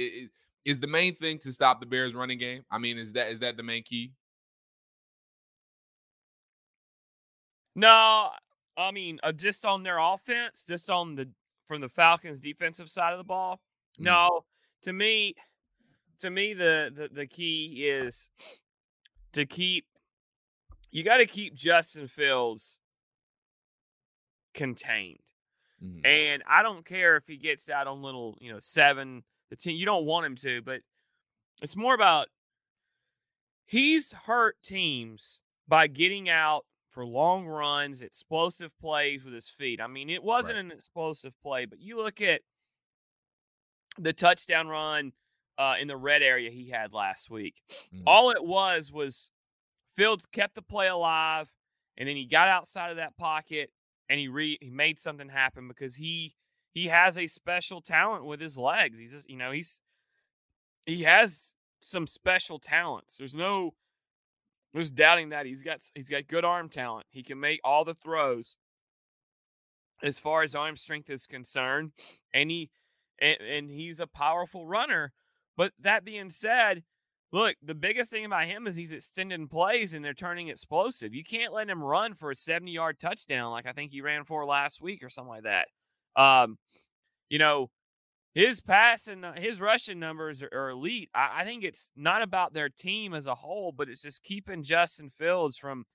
is 0.66 0.80
the 0.80 0.88
main 0.88 1.16
thing 1.16 1.40
to 1.40 1.54
stop 1.54 1.80
the 1.80 1.86
Bears 1.86 2.16
running 2.16 2.38
game? 2.38 2.64
I 2.72 2.78
mean, 2.78 2.98
is 2.98 3.14
that 3.14 3.32
is 3.32 3.40
that 3.40 3.58
the 3.58 3.64
main 3.64 3.84
key? 3.84 4.14
No, 7.76 8.30
I 8.78 8.92
mean, 8.92 9.20
uh, 9.24 9.32
just 9.32 9.66
on 9.66 9.84
their 9.84 9.98
offense, 9.98 10.64
just 10.68 10.90
on 10.90 11.16
the 11.16 11.30
from 11.66 11.82
the 11.82 11.90
Falcons' 11.90 12.40
defensive 12.40 12.90
side 12.90 13.14
of 13.14 13.18
the 13.18 13.24
ball. 13.24 13.62
Mm. 14.00 14.06
No, 14.06 14.46
to 14.84 14.94
me, 14.94 15.36
to 16.20 16.30
me, 16.30 16.54
the 16.54 16.92
the, 16.94 17.10
the 17.14 17.28
key 17.28 17.86
is 17.88 18.30
to 19.34 19.46
keep. 19.46 19.86
You 20.94 21.06
got 21.06 21.18
to 21.18 21.26
keep 21.26 21.56
Justin 21.56 22.10
Fields 22.10 22.81
contained, 24.54 25.24
Mhm. 25.82 26.06
and 26.06 26.44
I 26.48 26.64
don't 26.64 26.86
care 26.86 27.18
if 27.18 27.28
he 27.28 27.38
gets 27.38 27.70
out 27.70 27.88
on 27.88 28.02
little, 28.02 28.38
you 28.42 28.52
know, 28.52 28.60
seven. 28.60 29.24
The 29.50 29.56
team 29.56 29.76
you 29.76 29.86
don't 29.86 30.06
want 30.06 30.26
him 30.26 30.36
to, 30.38 30.62
but 30.62 30.82
it's 31.62 31.76
more 31.76 31.94
about 31.94 32.30
he's 33.66 34.12
hurt 34.12 34.62
teams 34.62 35.42
by 35.68 35.88
getting 35.88 36.30
out 36.30 36.66
for 36.90 37.06
long 37.06 37.46
runs, 37.46 38.02
explosive 38.02 38.78
plays 38.80 39.24
with 39.24 39.34
his 39.34 39.50
feet. 39.50 39.80
I 39.80 39.88
mean, 39.88 40.10
it 40.10 40.24
wasn't 40.24 40.56
right. 40.56 40.66
an 40.66 40.72
explosive 40.72 41.34
play, 41.42 41.66
but 41.66 41.80
you 41.80 41.98
look 41.98 42.22
at 42.22 42.42
the 43.98 44.14
touchdown 44.14 44.68
run 44.68 45.14
uh, 45.58 45.76
in 45.80 45.88
the 45.88 45.98
red 45.98 46.22
area 46.22 46.50
he 46.50 46.70
had 46.70 46.94
last 46.94 47.30
week. 47.30 47.62
Mm-hmm. 47.70 48.04
All 48.08 48.32
it 48.32 48.44
was 48.44 48.92
was 48.92 49.30
Fields 49.96 50.26
kept 50.26 50.56
the 50.56 50.62
play 50.62 50.88
alive, 50.88 51.50
and 51.98 52.08
then 52.08 52.16
he 52.16 52.26
got 52.26 52.48
outside 52.48 52.90
of 52.92 52.98
that 52.98 53.18
pocket 53.18 53.72
and 54.12 54.20
he 54.20 54.28
re- 54.28 54.58
he 54.60 54.70
made 54.70 55.00
something 55.00 55.30
happen 55.30 55.70
because 55.70 55.96
he 55.96 56.36
he 56.74 56.90
has 56.90 57.18
a 57.18 57.28
special 57.28 57.80
talent 57.82 58.26
with 58.26 58.42
his 58.42 58.58
legs. 58.58 59.00
He's 59.00 59.14
just 59.14 59.30
you 59.30 59.38
know 59.38 59.52
he's 59.52 59.82
he 60.86 61.04
has 61.04 61.54
some 61.80 62.06
special 62.06 62.60
talents. 62.60 63.16
There's 63.16 63.34
no 63.34 63.74
there's 64.74 64.92
doubting 64.92 65.30
that 65.30 65.46
he's 65.46 65.64
got 65.64 65.80
he's 65.96 66.10
got 66.10 66.28
good 66.28 66.44
arm 66.44 66.68
talent. 66.68 67.06
He 67.10 67.24
can 67.24 67.40
make 67.40 67.62
all 67.64 67.86
the 67.86 67.94
throws 67.94 68.58
as 70.04 70.20
far 70.20 70.44
as 70.44 70.56
arm 70.56 70.76
strength 70.76 71.10
is 71.10 71.26
concerned, 71.26 71.94
and 72.34 72.52
he 72.52 72.70
and, 73.18 73.38
and 73.40 73.72
he's 73.72 74.02
a 74.02 74.08
powerful 74.08 74.68
runner. 74.68 75.14
But 75.56 75.72
that 75.80 76.04
being 76.04 76.32
said, 76.32 76.84
look, 77.32 77.56
the 77.62 77.76
biggest 77.76 78.12
thing 78.12 78.26
about 78.26 78.46
him 78.46 78.68
is 78.68 78.76
he's 78.76 78.94
extending 78.94 79.48
plays 79.48 79.94
and 79.94 80.04
they're 80.04 80.14
turning 80.14 80.50
explosive. 80.50 81.14
You 81.14 81.24
can't 81.24 81.54
let 81.54 81.70
him 81.70 81.84
run 81.84 82.14
for 82.14 82.32
a 82.32 82.36
70 82.36 82.72
yard 82.72 83.00
touchdown 83.00 83.52
like 83.52 83.66
I 83.66 83.72
think 83.72 83.92
he 83.92 84.02
ran 84.02 84.24
for 84.24 84.46
last 84.46 84.82
week 84.82 85.04
or 85.04 85.10
something 85.10 85.30
like 85.30 85.44
that. 85.44 85.68
Um, 86.16 86.58
you 87.30 87.40
know, 87.40 87.70
his 88.34 88.62
passing, 88.62 89.24
his 89.36 89.62
rushing 89.62 90.00
numbers 90.00 90.42
are, 90.42 90.50
are 90.54 90.70
elite. 90.70 91.10
I, 91.14 91.42
I, 91.42 91.44
think 91.46 91.64
it's 91.64 91.92
not 91.96 92.22
about 92.22 92.54
their 92.54 92.70
team 92.70 93.14
as 93.14 93.28
a 93.28 93.36
whole, 93.36 93.72
but 93.72 93.90
it's 93.90 94.02
just 94.02 94.24
keeping 94.24 94.64
Justin 94.64 95.10
Fields 95.10 95.58
from 95.58 95.86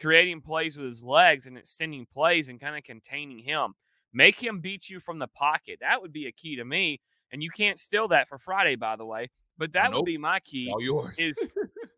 creating 0.00 0.40
plays 0.40 0.76
with 0.76 0.86
his 0.86 1.04
legs 1.04 1.46
and 1.46 1.56
extending 1.56 2.06
plays 2.06 2.48
and 2.48 2.60
kind 2.60 2.76
of 2.76 2.82
containing 2.82 3.38
him. 3.38 3.74
Make 4.12 4.42
him 4.42 4.60
beat 4.60 4.90
you 4.90 5.00
from 5.00 5.18
the 5.18 5.28
pocket. 5.28 5.78
That 5.80 6.02
would 6.02 6.12
be 6.12 6.26
a 6.26 6.32
key 6.32 6.56
to 6.56 6.64
me. 6.64 7.00
And 7.30 7.42
you 7.42 7.50
can't 7.50 7.80
steal 7.80 8.08
that 8.08 8.28
for 8.28 8.38
Friday, 8.38 8.76
by 8.76 8.96
the 8.96 9.06
way. 9.06 9.30
But 9.62 9.74
that 9.74 9.92
nope. 9.92 10.00
would 10.00 10.06
be 10.06 10.18
my 10.18 10.40
key. 10.40 10.72
All 10.72 10.82
yours. 10.82 11.16
is 11.20 11.38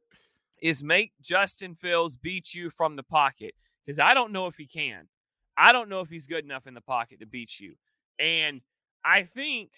is 0.60 0.82
make 0.82 1.12
Justin 1.22 1.74
Fields 1.74 2.14
beat 2.14 2.52
you 2.52 2.68
from 2.68 2.96
the 2.96 3.02
pocket 3.02 3.54
because 3.86 3.98
I 3.98 4.12
don't 4.12 4.32
know 4.32 4.48
if 4.48 4.56
he 4.56 4.66
can. 4.66 5.08
I 5.56 5.72
don't 5.72 5.88
know 5.88 6.00
if 6.00 6.10
he's 6.10 6.26
good 6.26 6.44
enough 6.44 6.66
in 6.66 6.74
the 6.74 6.82
pocket 6.82 7.20
to 7.20 7.26
beat 7.26 7.58
you. 7.58 7.76
And 8.18 8.60
I 9.02 9.22
think 9.22 9.70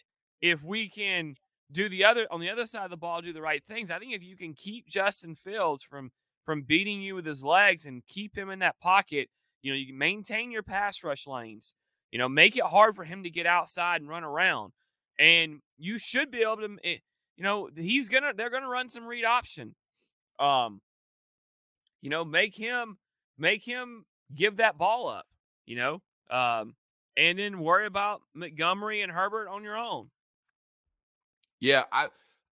if 0.43 0.65
we 0.65 0.89
can 0.89 1.37
do 1.71 1.89
the 1.89 2.05
other 2.05 2.27
on 2.29 2.41
the 2.41 2.51
other 2.51 2.67
side 2.67 2.87
of 2.87 2.91
the 2.91 2.97
ball, 2.97 3.23
do 3.23 3.33
the 3.33 3.41
right 3.41 3.63
things. 3.65 3.93
I 3.93 4.01
think 4.01 4.13
if 4.17 4.23
you 4.25 4.37
can 4.37 4.55
keep 4.55 4.89
Justin 4.89 5.37
Fields 5.37 5.85
from 5.85 6.11
from 6.45 6.63
beating 6.63 7.01
you 7.01 7.15
with 7.15 7.25
his 7.25 7.45
legs 7.45 7.87
and 7.87 8.03
keep 8.09 8.37
him 8.37 8.51
in 8.51 8.59
that 8.59 8.81
pocket, 8.81 9.29
you 9.63 9.71
know, 9.71 9.79
you 9.79 9.87
can 9.87 9.99
maintain 9.99 10.51
your 10.51 10.65
pass 10.65 11.05
rush 11.05 11.25
lanes. 11.29 11.77
You 12.11 12.19
know, 12.19 12.29
make 12.29 12.57
it 12.57 12.65
hard 12.65 12.97
for 12.97 13.05
him 13.05 13.23
to 13.23 13.31
get 13.31 13.47
outside 13.47 14.01
and 14.01 14.11
run 14.11 14.25
around. 14.25 14.73
And 15.21 15.61
you 15.79 16.01
should 16.01 16.33
be 16.33 16.43
able 16.43 16.57
to 16.57 16.79
eh, 16.83 16.97
you 17.37 17.45
know, 17.45 17.69
he's 17.75 18.09
gonna 18.09 18.33
they're 18.35 18.51
gonna 18.51 18.69
run 18.69 18.91
some 18.91 19.07
read 19.07 19.25
option. 19.25 19.75
Um, 20.39 20.81
you 22.01 22.11
know, 22.11 22.25
make 22.25 22.55
him 22.55 22.99
make 23.39 23.65
him 23.65 24.05
give 24.35 24.57
that 24.57 24.79
ball 24.79 25.09
up, 25.09 25.27
you 25.67 25.77
know. 25.77 26.03
Um, 26.31 26.75
and 27.17 27.39
then 27.39 27.61
worry 27.61 27.87
about 27.87 28.23
Montgomery 28.35 29.03
and 29.03 29.11
Herbert 29.11 29.49
on 29.49 29.63
your 29.63 29.77
own. 29.77 30.11
Yeah, 31.61 31.85
I 31.93 32.09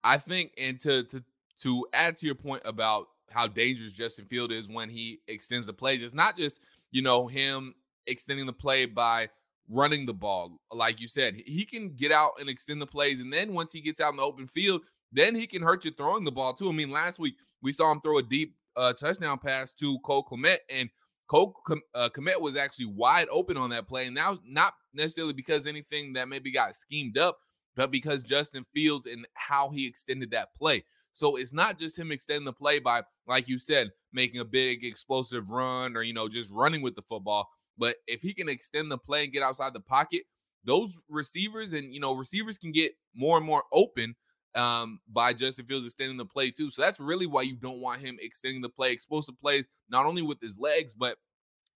I 0.03 0.17
think 0.17 0.53
and 0.57 0.79
to 0.81 1.03
to 1.05 1.23
to 1.61 1.87
add 1.93 2.17
to 2.17 2.25
your 2.25 2.35
point 2.35 2.61
about 2.65 3.07
how 3.29 3.47
dangerous 3.47 3.93
Justin 3.93 4.25
Field 4.25 4.51
is 4.51 4.67
when 4.67 4.89
he 4.89 5.19
extends 5.27 5.67
the 5.67 5.73
plays, 5.73 6.03
it's 6.03 6.13
not 6.13 6.35
just, 6.35 6.59
you 6.91 7.01
know, 7.01 7.27
him 7.27 7.75
extending 8.07 8.45
the 8.45 8.53
play 8.53 8.85
by 8.85 9.29
running 9.71 10.05
the 10.05 10.13
ball. 10.13 10.57
Like 10.71 10.99
you 10.99 11.07
said, 11.07 11.36
he 11.45 11.65
can 11.65 11.95
get 11.95 12.12
out 12.12 12.31
and 12.39 12.49
extend 12.49 12.81
the 12.81 12.88
plays. 12.88 13.19
And 13.19 13.31
then 13.31 13.53
once 13.53 13.71
he 13.71 13.81
gets 13.81 14.01
out 14.01 14.12
in 14.12 14.17
the 14.17 14.23
open 14.23 14.47
field, 14.47 14.81
then 15.12 15.34
he 15.34 15.47
can 15.47 15.62
hurt 15.62 15.86
you 15.86 15.91
throwing 15.91 16.23
the 16.23 16.31
ball 16.31 16.53
too. 16.53 16.69
I 16.69 16.73
mean, 16.73 16.91
last 16.91 17.19
week 17.19 17.36
we 17.62 17.71
saw 17.71 17.91
him 17.91 18.01
throw 18.01 18.17
a 18.17 18.23
deep 18.23 18.55
uh, 18.75 18.93
touchdown 18.93 19.39
pass 19.39 19.73
to 19.73 19.99
Cole 19.99 20.23
Kmet, 20.23 20.57
and 20.69 20.89
Cole 21.27 21.55
uh, 21.95 22.10
was 22.39 22.57
actually 22.57 22.88
wide 22.88 23.27
open 23.31 23.57
on 23.57 23.69
that 23.69 23.88
play. 23.88 24.07
And 24.07 24.17
that 24.17 24.29
was 24.29 24.39
not 24.45 24.73
necessarily 24.93 25.34
because 25.34 25.65
anything 25.65 26.13
that 26.13 26.27
maybe 26.27 26.51
got 26.51 26.75
schemed 26.75 27.17
up, 27.17 27.38
but 27.75 27.91
because 27.91 28.23
Justin 28.23 28.65
Fields 28.73 29.05
and 29.05 29.25
how 29.34 29.69
he 29.69 29.88
extended 29.88 30.31
that 30.31 30.53
play. 30.55 30.84
So 31.13 31.36
it's 31.36 31.53
not 31.53 31.77
just 31.77 31.99
him 31.99 32.12
extending 32.12 32.45
the 32.45 32.53
play 32.53 32.79
by, 32.79 33.03
like 33.27 33.47
you 33.47 33.60
said, 33.60 33.91
making 34.13 34.39
a 34.39 34.45
big 34.45 34.84
explosive 34.84 35.49
run 35.49 35.95
or, 35.95 36.03
you 36.03 36.13
know, 36.13 36.27
just 36.27 36.51
running 36.51 36.81
with 36.81 36.95
the 36.95 37.01
football. 37.01 37.49
But 37.81 37.95
if 38.05 38.21
he 38.21 38.35
can 38.35 38.47
extend 38.47 38.91
the 38.91 38.97
play 38.99 39.23
and 39.23 39.33
get 39.33 39.41
outside 39.41 39.73
the 39.73 39.79
pocket, 39.79 40.21
those 40.63 41.01
receivers 41.09 41.73
and, 41.73 41.91
you 41.91 41.99
know, 41.99 42.13
receivers 42.13 42.59
can 42.59 42.71
get 42.71 42.91
more 43.15 43.37
and 43.37 43.45
more 43.45 43.63
open 43.73 44.15
um, 44.53 44.99
by 45.11 45.33
Justin 45.33 45.65
Fields 45.65 45.87
extending 45.87 46.17
the 46.17 46.25
play 46.25 46.51
too. 46.51 46.69
So 46.69 46.83
that's 46.83 46.99
really 46.99 47.25
why 47.25 47.41
you 47.41 47.55
don't 47.55 47.81
want 47.81 47.99
him 47.99 48.17
extending 48.21 48.61
the 48.61 48.69
play, 48.69 48.91
explosive 48.91 49.33
plays, 49.41 49.67
not 49.89 50.05
only 50.05 50.21
with 50.21 50.39
his 50.39 50.59
legs, 50.59 50.93
but 50.93 51.17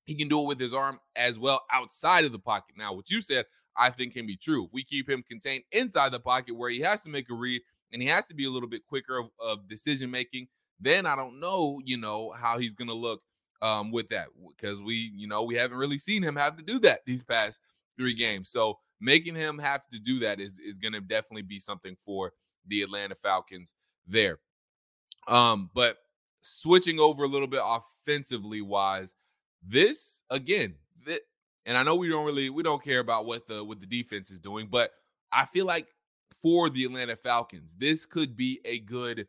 he 0.05 0.13
can 0.13 0.27
do 0.27 0.43
it 0.43 0.47
with 0.47 0.59
his 0.59 0.75
arm 0.75 0.99
as 1.15 1.39
well 1.39 1.63
outside 1.73 2.23
of 2.23 2.31
the 2.31 2.37
pocket. 2.37 2.75
Now, 2.77 2.93
what 2.93 3.09
you 3.09 3.19
said, 3.19 3.45
I 3.75 3.89
think 3.89 4.13
can 4.13 4.27
be 4.27 4.37
true. 4.37 4.65
If 4.65 4.73
we 4.73 4.83
keep 4.83 5.09
him 5.09 5.23
contained 5.27 5.63
inside 5.71 6.11
the 6.11 6.19
pocket 6.19 6.55
where 6.55 6.69
he 6.69 6.81
has 6.81 7.01
to 7.01 7.09
make 7.09 7.31
a 7.31 7.33
read 7.33 7.63
and 7.91 7.99
he 7.99 8.07
has 8.09 8.27
to 8.27 8.35
be 8.35 8.45
a 8.45 8.51
little 8.51 8.69
bit 8.69 8.85
quicker 8.85 9.17
of, 9.17 9.31
of 9.39 9.67
decision 9.67 10.11
making, 10.11 10.49
then 10.79 11.07
I 11.07 11.15
don't 11.15 11.39
know, 11.39 11.81
you 11.83 11.97
know, 11.97 12.31
how 12.31 12.59
he's 12.59 12.75
going 12.75 12.89
to 12.89 12.93
look 12.93 13.23
um, 13.61 13.91
with 13.91 14.09
that 14.09 14.27
because 14.47 14.81
we, 14.81 15.11
you 15.15 15.27
know, 15.27 15.43
we 15.43 15.55
haven't 15.55 15.77
really 15.77 15.97
seen 15.97 16.23
him 16.23 16.35
have 16.35 16.57
to 16.57 16.63
do 16.63 16.79
that 16.79 17.01
these 17.05 17.23
past 17.23 17.61
three 17.97 18.13
games. 18.13 18.49
So 18.49 18.79
making 18.99 19.35
him 19.35 19.59
have 19.59 19.87
to 19.91 19.99
do 19.99 20.19
that 20.19 20.39
is 20.39 20.59
is 20.59 20.77
going 20.77 20.93
to 20.93 21.01
definitely 21.01 21.43
be 21.43 21.59
something 21.59 21.95
for 22.03 22.33
the 22.67 22.81
Atlanta 22.81 23.15
Falcons 23.15 23.73
there. 24.07 24.39
Um, 25.27 25.69
but 25.73 25.97
switching 26.41 26.99
over 26.99 27.23
a 27.23 27.27
little 27.27 27.47
bit 27.47 27.61
offensively 27.63 28.61
wise, 28.61 29.15
this 29.63 30.21
again, 30.29 30.75
and 31.65 31.77
I 31.77 31.83
know 31.83 31.95
we 31.95 32.09
don't 32.09 32.25
really 32.25 32.49
we 32.49 32.63
don't 32.63 32.83
care 32.83 32.99
about 32.99 33.25
what 33.25 33.47
the 33.47 33.63
what 33.63 33.79
the 33.79 33.87
defense 33.87 34.29
is 34.29 34.39
doing, 34.39 34.67
but 34.69 34.91
I 35.31 35.45
feel 35.45 35.65
like 35.65 35.87
for 36.41 36.69
the 36.69 36.85
Atlanta 36.85 37.15
Falcons, 37.15 37.75
this 37.77 38.05
could 38.05 38.37
be 38.37 38.59
a 38.65 38.79
good 38.79 39.27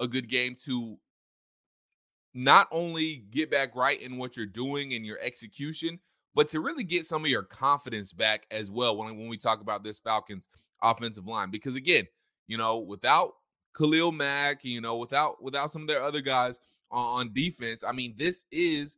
a 0.00 0.06
good 0.06 0.28
game 0.28 0.56
to 0.64 0.98
not 2.34 2.68
only 2.70 3.24
get 3.30 3.50
back 3.50 3.74
right 3.76 4.00
in 4.00 4.16
what 4.16 4.36
you're 4.36 4.46
doing 4.46 4.94
and 4.94 5.04
your 5.04 5.18
execution, 5.20 5.98
but 6.34 6.48
to 6.50 6.60
really 6.60 6.84
get 6.84 7.04
some 7.04 7.24
of 7.24 7.30
your 7.30 7.42
confidence 7.42 8.12
back 8.12 8.46
as 8.50 8.70
well 8.70 8.96
when, 8.96 9.16
when 9.18 9.28
we 9.28 9.36
talk 9.36 9.60
about 9.60 9.84
this 9.84 9.98
Falcons 9.98 10.48
offensive 10.82 11.26
line. 11.26 11.50
Because 11.50 11.76
again, 11.76 12.06
you 12.46 12.56
know, 12.56 12.78
without 12.78 13.32
Khalil 13.76 14.12
Mack, 14.12 14.64
you 14.64 14.80
know, 14.80 14.96
without 14.96 15.42
without 15.42 15.70
some 15.70 15.82
of 15.82 15.88
their 15.88 16.02
other 16.02 16.20
guys 16.20 16.58
on, 16.90 17.20
on 17.20 17.32
defense, 17.34 17.84
I 17.86 17.92
mean, 17.92 18.14
this 18.16 18.44
is 18.50 18.96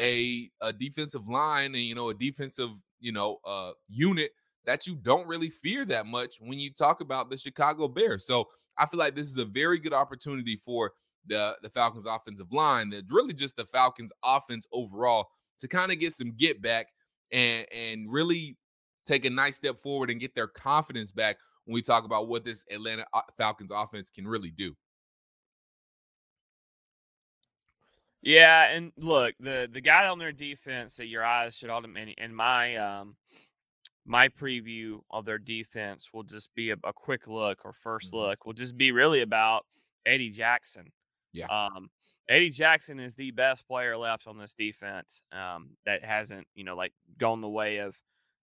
a 0.00 0.50
a 0.60 0.72
defensive 0.72 1.28
line 1.28 1.74
and 1.74 1.84
you 1.84 1.94
know 1.94 2.10
a 2.10 2.14
defensive 2.14 2.68
you 3.00 3.12
know 3.12 3.38
uh 3.46 3.70
unit 3.88 4.30
that 4.66 4.86
you 4.86 4.94
don't 4.94 5.26
really 5.26 5.48
fear 5.48 5.84
that 5.86 6.06
much 6.06 6.36
when 6.40 6.58
you 6.58 6.70
talk 6.72 7.00
about 7.00 7.30
the 7.30 7.36
Chicago 7.36 7.88
Bears. 7.88 8.26
So 8.26 8.48
I 8.76 8.86
feel 8.86 8.98
like 8.98 9.14
this 9.14 9.28
is 9.28 9.38
a 9.38 9.44
very 9.44 9.78
good 9.78 9.92
opportunity 9.94 10.56
for 10.56 10.92
the 11.28 11.56
the 11.62 11.68
Falcons 11.68 12.06
offensive 12.06 12.52
line, 12.52 12.90
that's 12.90 13.10
really 13.10 13.34
just 13.34 13.56
the 13.56 13.66
Falcons 13.66 14.12
offense 14.24 14.66
overall 14.72 15.28
to 15.58 15.68
kind 15.68 15.92
of 15.92 15.98
get 15.98 16.12
some 16.12 16.32
get 16.36 16.60
back 16.60 16.88
and 17.32 17.66
and 17.72 18.10
really 18.10 18.56
take 19.06 19.24
a 19.24 19.30
nice 19.30 19.56
step 19.56 19.78
forward 19.78 20.10
and 20.10 20.20
get 20.20 20.34
their 20.34 20.48
confidence 20.48 21.12
back 21.12 21.36
when 21.64 21.74
we 21.74 21.82
talk 21.82 22.04
about 22.04 22.28
what 22.28 22.44
this 22.44 22.64
Atlanta 22.70 23.04
uh, 23.12 23.22
Falcons 23.36 23.70
offense 23.72 24.10
can 24.10 24.26
really 24.26 24.50
do. 24.50 24.74
Yeah, 28.22 28.70
and 28.72 28.92
look, 28.96 29.34
the 29.38 29.68
the 29.70 29.80
guy 29.80 30.08
on 30.08 30.18
their 30.18 30.32
defense 30.32 30.96
that 30.96 31.06
your 31.06 31.24
eyes 31.24 31.56
should 31.56 31.70
automatically 31.70 32.16
and 32.18 32.34
my 32.34 32.76
um 32.76 33.16
my 34.06 34.28
preview 34.28 35.00
of 35.10 35.24
their 35.24 35.38
defense 35.38 36.10
will 36.12 36.22
just 36.22 36.54
be 36.54 36.70
a, 36.70 36.76
a 36.84 36.92
quick 36.92 37.26
look 37.26 37.64
or 37.64 37.72
1st 37.72 38.06
mm-hmm. 38.06 38.16
look 38.16 38.46
will 38.46 38.52
just 38.52 38.76
be 38.76 38.92
really 38.92 39.20
about 39.20 39.66
Eddie 40.04 40.30
Jackson. 40.30 40.92
Yeah. 41.36 41.46
Um, 41.46 41.90
Eddie 42.28 42.50
Jackson 42.50 42.98
is 42.98 43.14
the 43.14 43.30
best 43.30 43.68
player 43.68 43.96
left 43.96 44.26
on 44.26 44.38
this 44.38 44.54
defense 44.54 45.22
um, 45.32 45.70
that 45.84 46.04
hasn't, 46.04 46.46
you 46.54 46.64
know, 46.64 46.74
like 46.74 46.92
gone 47.18 47.40
the 47.40 47.48
way 47.48 47.78
of 47.78 47.96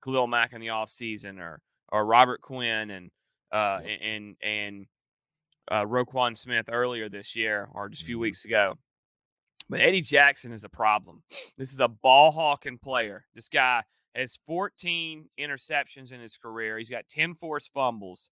Khalil 0.03 0.27
Mack 0.27 0.53
in 0.53 0.62
the 0.62 0.67
offseason 0.67 1.39
or 1.39 1.60
or 1.91 2.06
Robert 2.06 2.41
Quinn 2.41 2.89
and 2.89 3.12
uh, 3.51 3.79
yeah. 3.84 3.89
and 3.89 4.36
and 4.41 4.86
uh, 5.69 5.86
Roquan 5.86 6.38
Smith 6.38 6.65
earlier 6.69 7.10
this 7.10 7.36
year 7.36 7.67
or 7.73 7.89
just 7.89 8.03
a 8.03 8.06
few 8.06 8.15
mm-hmm. 8.15 8.21
weeks 8.21 8.45
ago. 8.45 8.75
But 9.69 9.82
Eddie 9.82 10.01
Jackson 10.01 10.51
is 10.51 10.63
a 10.63 10.69
problem. 10.69 11.23
This 11.58 11.71
is 11.71 11.79
a 11.79 11.88
ball 11.88 12.32
hawking 12.32 12.79
player. 12.79 13.25
This 13.36 13.47
guy 13.47 13.84
has 14.15 14.39
14 14.45 15.29
interceptions 15.39 16.12
in 16.12 16.19
his 16.19 16.36
career. 16.38 16.77
He's 16.77 16.89
got 16.89 17.08
10 17.08 17.36
forced 17.36 17.71
fumbles. 17.73 18.29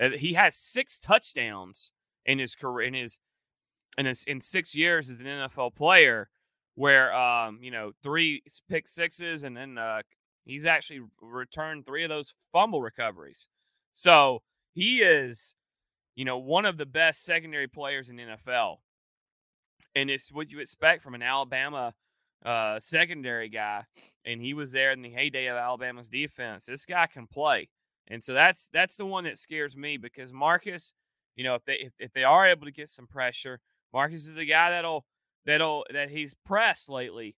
Uh, 0.00 0.10
he 0.10 0.34
has 0.34 0.56
six 0.56 0.98
touchdowns 0.98 1.92
in 2.26 2.38
his 2.38 2.54
career 2.54 2.88
in 2.88 2.94
his 2.94 3.18
in 3.98 4.06
his, 4.06 4.24
in 4.24 4.40
six 4.40 4.74
years 4.74 5.10
as 5.10 5.18
an 5.18 5.26
NFL 5.26 5.74
player. 5.74 6.28
where 6.74 7.14
um, 7.14 7.58
you 7.62 7.70
know, 7.70 7.92
three 8.02 8.42
pick 8.68 8.88
sixes 8.88 9.44
and 9.44 9.56
then 9.56 9.78
uh 9.78 10.02
he's 10.44 10.66
actually 10.66 11.00
returned 11.22 11.86
three 11.86 12.04
of 12.04 12.10
those 12.10 12.34
fumble 12.52 12.82
recoveries. 12.82 13.48
So 13.92 14.42
he 14.72 14.98
is, 15.00 15.54
you 16.16 16.24
know, 16.24 16.38
one 16.38 16.64
of 16.64 16.76
the 16.76 16.86
best 16.86 17.24
secondary 17.24 17.68
players 17.68 18.10
in 18.10 18.16
NFL. 18.16 18.78
And 19.94 20.10
it's 20.10 20.32
what 20.32 20.50
you 20.50 20.58
expect 20.60 21.02
from 21.02 21.14
an 21.14 21.22
Alabama 21.22 21.94
uh, 22.44 22.80
secondary 22.80 23.48
guy. 23.48 23.84
And 24.24 24.40
he 24.40 24.52
was 24.54 24.72
there 24.72 24.92
in 24.92 25.02
the 25.02 25.10
heyday 25.10 25.46
of 25.46 25.56
Alabama's 25.56 26.08
defense. 26.08 26.66
This 26.66 26.84
guy 26.86 27.06
can 27.06 27.26
play. 27.26 27.68
And 28.08 28.22
so 28.22 28.34
that's 28.34 28.68
that's 28.72 28.96
the 28.96 29.06
one 29.06 29.24
that 29.24 29.38
scares 29.38 29.76
me 29.76 29.96
because 29.96 30.32
Marcus, 30.32 30.92
you 31.36 31.44
know, 31.44 31.54
if 31.54 31.64
they 31.64 31.74
if, 31.74 31.92
if 31.98 32.12
they 32.12 32.24
are 32.24 32.46
able 32.46 32.66
to 32.66 32.72
get 32.72 32.90
some 32.90 33.06
pressure, 33.06 33.60
Marcus 33.94 34.26
is 34.26 34.34
the 34.34 34.44
guy 34.44 34.70
that'll 34.70 35.06
that'll 35.46 35.86
that 35.92 36.10
he's 36.10 36.34
pressed 36.44 36.88
lately. 36.88 37.36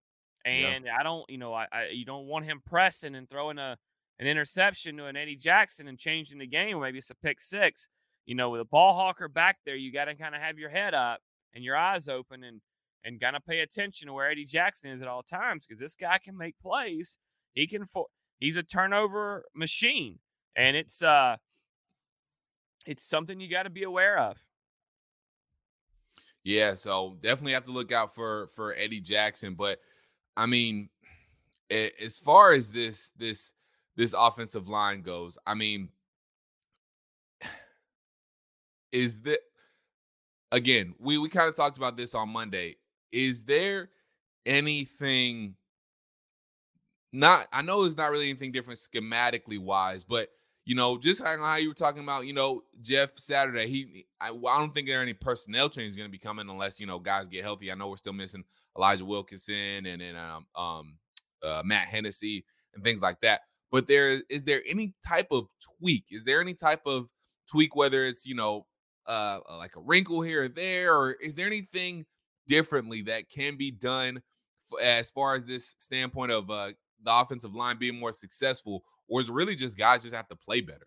And 0.47 0.85
yeah. 0.85 0.97
I 0.99 1.03
don't, 1.03 1.29
you 1.29 1.39
know, 1.39 1.53
I, 1.53 1.67
I 1.73 1.89
you 1.93 2.05
don't 2.05 2.27
want 2.27 2.45
him 2.45 2.63
pressing 2.65 3.15
and 3.15 3.29
throwing 3.29 3.59
a 3.59 3.77
an 4.19 4.27
interception 4.27 4.97
to 4.99 5.07
an 5.07 5.17
Eddie 5.17 5.37
Jackson 5.37 5.89
and 5.89 5.99
changing 5.99 6.39
the 6.39 6.47
game. 6.47 6.81
Maybe 6.81 6.99
it's 6.99 7.11
a 7.11 7.17
pick 7.17 7.41
six. 7.41 7.89
You 8.25 8.35
know, 8.35 8.51
with 8.51 8.61
a 8.61 8.67
ball 8.67 8.95
hawker 8.95 9.29
back 9.29 9.59
there, 9.67 9.75
you 9.75 9.93
got 9.93 10.07
to 10.07 10.15
kind 10.15 10.35
of 10.35 10.41
have 10.41 10.59
your 10.59 10.71
head 10.71 10.95
up 10.95 11.21
and 11.53 11.65
your 11.65 11.77
eyes 11.77 12.09
open 12.09 12.45
and 12.45 12.61
and 13.05 13.21
kind 13.21 13.37
of 13.37 13.45
pay 13.45 13.61
attention 13.61 14.07
to 14.07 14.15
where 14.15 14.31
Eddie 14.31 14.47
Jackson 14.47 14.91
is 14.91 15.03
at 15.03 15.09
all 15.09 15.23
times 15.23 15.67
because 15.67 15.81
this 15.81 15.95
guy 15.95 16.19
can 16.19 16.37
make 16.37 16.55
plays. 16.63 17.19
He 17.53 17.67
can. 17.67 17.85
For, 17.85 18.07
he's 18.39 18.57
a 18.57 18.63
turnover 18.63 19.45
machine 19.55 20.19
and 20.57 20.77
it's 20.77 21.03
uh 21.03 21.37
it's 22.87 23.05
something 23.05 23.41
you 23.41 23.51
got 23.51 23.63
to 23.63 23.71
be 23.71 23.83
aware 23.83 24.19
of. 24.19 24.37
Yeah, 26.45 26.75
so 26.75 27.17
definitely 27.23 27.53
have 27.55 27.65
to 27.65 27.73
look 27.73 27.91
out 27.91 28.15
for 28.15 28.49
for 28.49 28.75
Eddie 28.75 29.01
Jackson, 29.01 29.55
but 29.55 29.81
I 30.37 30.47
mean 30.47 30.91
as 31.71 32.19
far 32.19 32.53
as 32.53 32.73
this 32.73 33.11
this 33.17 33.53
this 33.97 34.15
offensive 34.17 34.69
line 34.69 35.03
goes, 35.03 35.39
I 35.47 35.55
mean 35.55 35.89
is 38.93 39.21
that 39.23 39.41
again, 40.53 40.95
we 40.99 41.19
we 41.19 41.29
kind 41.29 41.49
of 41.49 41.57
talked 41.57 41.77
about 41.77 41.97
this 41.97 42.15
on 42.15 42.29
Monday. 42.29 42.77
Is 43.13 43.45
there 43.45 43.91
anything 44.47 45.55
not 47.13 47.47
I 47.53 47.63
know 47.63 47.85
it's 47.85 47.97
not 47.97 48.11
really 48.11 48.29
anything 48.29 48.53
different 48.53 48.79
schematically 48.81 49.59
wise, 49.59 50.05
but 50.05 50.29
you 50.65 50.75
know, 50.75 50.97
just 50.97 51.23
how 51.23 51.57
you 51.57 51.69
were 51.69 51.75
talking 51.75 52.03
about, 52.03 52.27
you 52.27 52.33
know, 52.33 52.63
Jeff 52.81 53.19
Saturday. 53.19 53.69
He, 53.69 54.07
I, 54.21 54.31
I 54.31 54.59
don't 54.59 54.73
think 54.73 54.87
there 54.87 54.99
are 54.99 55.03
any 55.03 55.13
personnel 55.13 55.69
changes 55.69 55.97
going 55.97 56.09
to 56.09 56.13
be 56.13 56.19
coming 56.19 56.49
unless 56.49 56.81
you 56.81 56.87
know 56.87 56.99
guys 56.99 57.29
get 57.29 57.45
healthy. 57.45 57.71
I 57.71 57.75
know 57.75 57.89
we're 57.89 57.97
still 57.97 58.13
missing 58.13 58.45
Elijah 58.77 59.05
Wilkinson 59.05 59.87
and 59.87 60.01
then 60.01 60.17
um, 60.17 60.47
um 60.57 60.95
uh, 61.43 61.63
Matt 61.65 61.89
Hennessy 61.89 62.45
and 62.75 62.83
things 62.83 63.03
like 63.03 63.21
that. 63.21 63.43
But 63.71 63.87
there 63.87 64.21
is 64.31 64.45
there 64.45 64.63
any 64.67 64.95
type 65.07 65.29
of 65.31 65.47
tweak? 65.79 66.07
Is 66.11 66.25
there 66.25 66.41
any 66.41 66.55
type 66.55 66.83
of 66.87 67.11
tweak, 67.51 67.77
whether 67.77 68.07
it's 68.07 68.25
you 68.25 68.35
know 68.35 68.67
uh 69.07 69.41
like 69.59 69.77
a 69.77 69.81
wrinkle 69.81 70.23
here 70.23 70.45
or 70.45 70.49
there, 70.49 70.97
or 70.97 71.13
is 71.13 71.35
there 71.35 71.47
anything 71.47 72.07
differently 72.49 73.03
that 73.03 73.29
can 73.29 73.57
be 73.57 73.71
done 73.71 74.23
as 74.83 75.11
far 75.11 75.35
as 75.35 75.45
this 75.45 75.75
standpoint 75.79 76.33
of 76.33 76.51
uh, 76.51 76.71
the 77.03 77.13
offensive 77.13 77.55
line 77.55 77.79
being 77.79 77.99
more 77.99 78.13
successful? 78.13 78.83
Or 79.09 79.21
is 79.21 79.29
it 79.29 79.33
really 79.33 79.55
just 79.55 79.77
guys 79.77 80.03
just 80.03 80.15
have 80.15 80.29
to 80.29 80.37
play 80.37 80.61
better? 80.61 80.87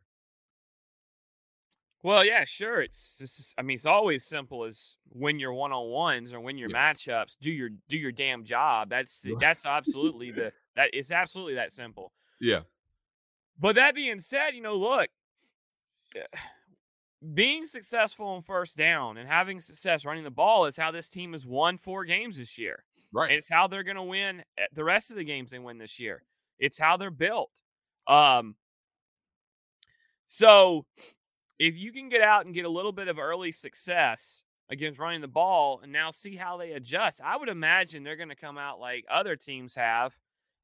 Well, 2.03 2.23
yeah, 2.23 2.45
sure. 2.45 2.81
It's 2.81 3.17
just, 3.17 3.55
I 3.57 3.63
mean, 3.63 3.75
it's 3.75 3.85
always 3.85 4.23
simple 4.23 4.63
as 4.63 4.97
win 5.11 5.39
your 5.39 5.53
one 5.53 5.71
on 5.71 5.89
ones 5.89 6.31
or 6.31 6.39
win 6.39 6.57
your 6.57 6.69
yeah. 6.69 6.93
matchups. 6.93 7.37
Do 7.41 7.49
your 7.49 7.69
do 7.89 7.97
your 7.97 8.11
damn 8.11 8.43
job. 8.43 8.89
That's 8.89 9.25
that's 9.39 9.65
absolutely 9.65 10.31
the 10.31 10.53
that 10.75 10.91
it's 10.93 11.11
absolutely 11.11 11.55
that 11.55 11.71
simple. 11.71 12.13
Yeah. 12.39 12.61
But 13.59 13.75
that 13.75 13.95
being 13.95 14.19
said, 14.19 14.51
you 14.51 14.61
know, 14.61 14.75
look, 14.75 15.09
eh, 16.15 16.37
being 17.33 17.65
successful 17.65 18.27
on 18.27 18.43
first 18.43 18.77
down 18.77 19.17
and 19.17 19.27
having 19.27 19.59
success 19.59 20.05
running 20.05 20.23
the 20.23 20.31
ball 20.31 20.65
is 20.65 20.77
how 20.77 20.91
this 20.91 21.09
team 21.09 21.33
has 21.33 21.45
won 21.45 21.77
four 21.79 22.05
games 22.05 22.37
this 22.37 22.57
year. 22.59 22.83
Right. 23.11 23.29
And 23.29 23.37
it's 23.37 23.49
how 23.49 23.67
they're 23.67 23.83
going 23.83 23.97
to 23.97 24.03
win 24.03 24.43
eh, 24.57 24.67
the 24.71 24.83
rest 24.83 25.09
of 25.09 25.17
the 25.17 25.23
games 25.23 25.49
they 25.49 25.59
win 25.59 25.79
this 25.79 25.99
year. 25.99 26.23
It's 26.59 26.77
how 26.77 26.97
they're 26.97 27.09
built. 27.09 27.51
Um, 28.07 28.55
so 30.25 30.85
if 31.59 31.75
you 31.75 31.91
can 31.91 32.09
get 32.09 32.21
out 32.21 32.45
and 32.45 32.53
get 32.53 32.65
a 32.65 32.69
little 32.69 32.91
bit 32.91 33.07
of 33.07 33.19
early 33.19 33.51
success 33.51 34.43
against 34.69 34.99
running 34.99 35.21
the 35.21 35.27
ball 35.27 35.79
and 35.81 35.91
now 35.91 36.11
see 36.11 36.35
how 36.35 36.57
they 36.57 36.71
adjust, 36.71 37.21
I 37.23 37.37
would 37.37 37.49
imagine 37.49 38.03
they're 38.03 38.15
going 38.15 38.29
to 38.29 38.35
come 38.35 38.57
out 38.57 38.79
like 38.79 39.05
other 39.09 39.35
teams 39.35 39.75
have 39.75 40.17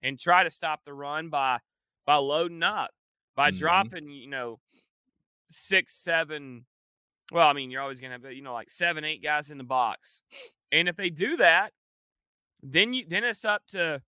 and 0.04 0.20
try 0.20 0.44
to 0.44 0.52
stop 0.52 0.82
the 0.86 0.94
run 0.94 1.30
by 1.30 1.60
by 2.06 2.16
loading 2.16 2.64
up, 2.64 2.92
by 3.36 3.50
mm-hmm. 3.50 3.60
dropping, 3.60 4.10
you 4.10 4.28
know, 4.28 4.60
six, 5.50 5.96
seven. 5.96 6.66
Well, 7.32 7.48
I 7.48 7.54
mean, 7.54 7.72
you're 7.72 7.82
always 7.82 8.02
going 8.02 8.12
to 8.12 8.28
have, 8.28 8.36
you 8.36 8.42
know, 8.42 8.54
like 8.54 8.70
seven, 8.70 9.06
eight 9.06 9.24
guys 9.24 9.50
in 9.50 9.58
the 9.58 9.64
box. 9.64 10.22
And 10.72 10.90
if 10.90 10.98
they 10.98 11.10
do 11.10 11.38
that, 11.38 11.72
then 12.62 12.94
you 12.94 13.06
then 13.08 13.24
it's 13.24 13.46
up 13.46 13.62
to 13.70 14.02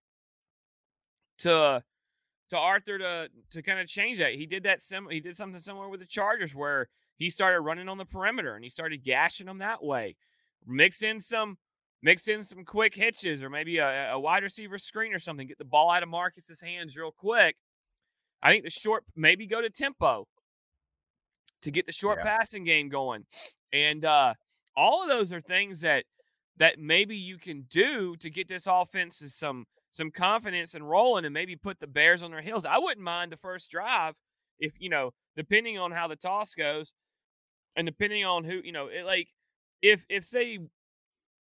to 1.38 1.82
to 2.50 2.58
Arthur 2.58 2.98
to 2.98 3.28
to 3.50 3.62
kind 3.62 3.80
of 3.80 3.86
change 3.86 4.18
that. 4.18 4.34
He 4.34 4.46
did 4.46 4.62
that 4.64 4.82
sim 4.82 5.08
he 5.10 5.20
did 5.20 5.36
something 5.36 5.60
similar 5.60 5.88
with 5.88 6.00
the 6.00 6.06
Chargers 6.06 6.54
where 6.54 6.88
he 7.16 7.30
started 7.30 7.60
running 7.60 7.88
on 7.88 7.98
the 7.98 8.04
perimeter 8.04 8.54
and 8.54 8.64
he 8.64 8.70
started 8.70 9.02
gashing 9.02 9.46
them 9.46 9.58
that 9.58 9.82
way. 9.82 10.16
Mix 10.66 11.02
in 11.02 11.20
some 11.20 11.58
mix 12.02 12.28
in 12.28 12.44
some 12.44 12.64
quick 12.64 12.94
hitches 12.94 13.42
or 13.42 13.50
maybe 13.50 13.78
a, 13.78 14.12
a 14.12 14.20
wide 14.20 14.42
receiver 14.42 14.78
screen 14.78 15.12
or 15.12 15.18
something. 15.18 15.46
Get 15.46 15.58
the 15.58 15.64
ball 15.64 15.90
out 15.90 16.02
of 16.02 16.08
Marcus's 16.08 16.60
hands 16.60 16.96
real 16.96 17.12
quick. 17.12 17.56
I 18.42 18.50
think 18.50 18.64
the 18.64 18.70
short 18.70 19.04
maybe 19.14 19.46
go 19.46 19.60
to 19.60 19.70
tempo 19.70 20.26
to 21.62 21.70
get 21.70 21.86
the 21.86 21.92
short 21.92 22.18
yeah. 22.18 22.36
passing 22.36 22.64
game 22.64 22.88
going. 22.88 23.24
And 23.72 24.04
uh 24.04 24.34
all 24.76 25.02
of 25.02 25.08
those 25.08 25.32
are 25.32 25.40
things 25.40 25.80
that 25.80 26.04
that 26.58 26.78
maybe 26.78 27.16
you 27.16 27.38
can 27.38 27.66
do 27.70 28.16
to 28.16 28.30
get 28.30 28.48
this 28.48 28.66
offense 28.66 29.18
to 29.18 29.28
some 29.28 29.66
some 29.96 30.10
confidence 30.10 30.74
and 30.74 30.88
rolling 30.88 31.24
and 31.24 31.34
maybe 31.34 31.56
put 31.56 31.80
the 31.80 31.86
Bears 31.86 32.22
on 32.22 32.30
their 32.30 32.42
heels. 32.42 32.64
I 32.64 32.78
wouldn't 32.78 33.04
mind 33.04 33.32
the 33.32 33.36
first 33.36 33.70
drive 33.70 34.14
if, 34.58 34.74
you 34.78 34.88
know, 34.88 35.12
depending 35.36 35.78
on 35.78 35.92
how 35.92 36.06
the 36.06 36.16
toss 36.16 36.54
goes 36.54 36.92
and 37.74 37.86
depending 37.86 38.24
on 38.24 38.44
who, 38.44 38.60
you 38.62 38.72
know, 38.72 38.88
it 38.88 39.04
like 39.04 39.28
if 39.82 40.04
if 40.08 40.24
say 40.24 40.58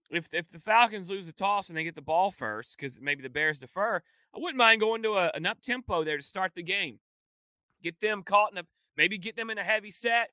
if 0.10 0.34
if 0.34 0.50
the 0.52 0.60
Falcons 0.60 1.10
lose 1.10 1.28
the 1.28 1.34
toss 1.34 1.70
and 1.70 1.78
they 1.78 1.84
get 1.84 1.96
the 1.96 2.02
ball 2.02 2.32
first 2.32 2.78
because 2.78 3.00
maybe 3.02 3.24
the 3.24 3.30
Bears 3.30 3.60
defer, 3.60 4.02
I 4.36 4.40
wouldn't 4.40 4.58
mind 4.58 4.82
going 4.82 5.04
to 5.04 5.14
a, 5.14 5.32
an 5.34 5.46
up 5.46 5.62
tempo 5.62 6.04
there 6.04 6.18
to 6.18 6.24
start 6.24 6.54
the 6.56 6.64
game. 6.64 7.00
Get 7.82 8.00
them 8.00 8.24
caught 8.24 8.52
in 8.52 8.58
a 8.60 8.64
maybe 8.96 9.18
get 9.18 9.36
them 9.36 9.50
in 9.50 9.58
a 9.58 9.64
heavy 9.64 9.92
set, 9.92 10.30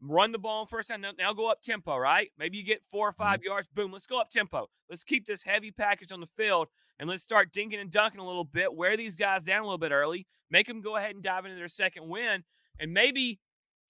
run 0.00 0.32
the 0.32 0.38
ball 0.38 0.66
first 0.66 0.88
time. 0.88 1.00
Now, 1.00 1.12
now 1.18 1.32
go 1.32 1.50
up 1.50 1.62
tempo, 1.62 1.96
right? 1.96 2.30
Maybe 2.38 2.56
you 2.58 2.64
get 2.64 2.82
four 2.90 3.08
or 3.08 3.12
5 3.12 3.38
mm-hmm. 3.38 3.46
yards. 3.46 3.68
Boom, 3.74 3.92
let's 3.92 4.06
go 4.06 4.20
up 4.20 4.30
tempo. 4.30 4.68
Let's 4.88 5.04
keep 5.04 5.26
this 5.26 5.42
heavy 5.42 5.70
package 5.70 6.12
on 6.12 6.20
the 6.20 6.26
field 6.26 6.68
and 6.98 7.08
let's 7.08 7.22
start 7.22 7.52
dinking 7.52 7.80
and 7.80 7.90
dunking 7.90 8.20
a 8.20 8.26
little 8.26 8.44
bit. 8.44 8.74
Wear 8.74 8.96
these 8.96 9.16
guys 9.16 9.44
down 9.44 9.60
a 9.60 9.64
little 9.64 9.78
bit 9.78 9.92
early. 9.92 10.26
Make 10.50 10.66
them 10.66 10.80
go 10.80 10.96
ahead 10.96 11.14
and 11.14 11.22
dive 11.22 11.44
into 11.44 11.56
their 11.56 11.68
second 11.68 12.08
win, 12.08 12.44
and 12.78 12.92
maybe 12.92 13.40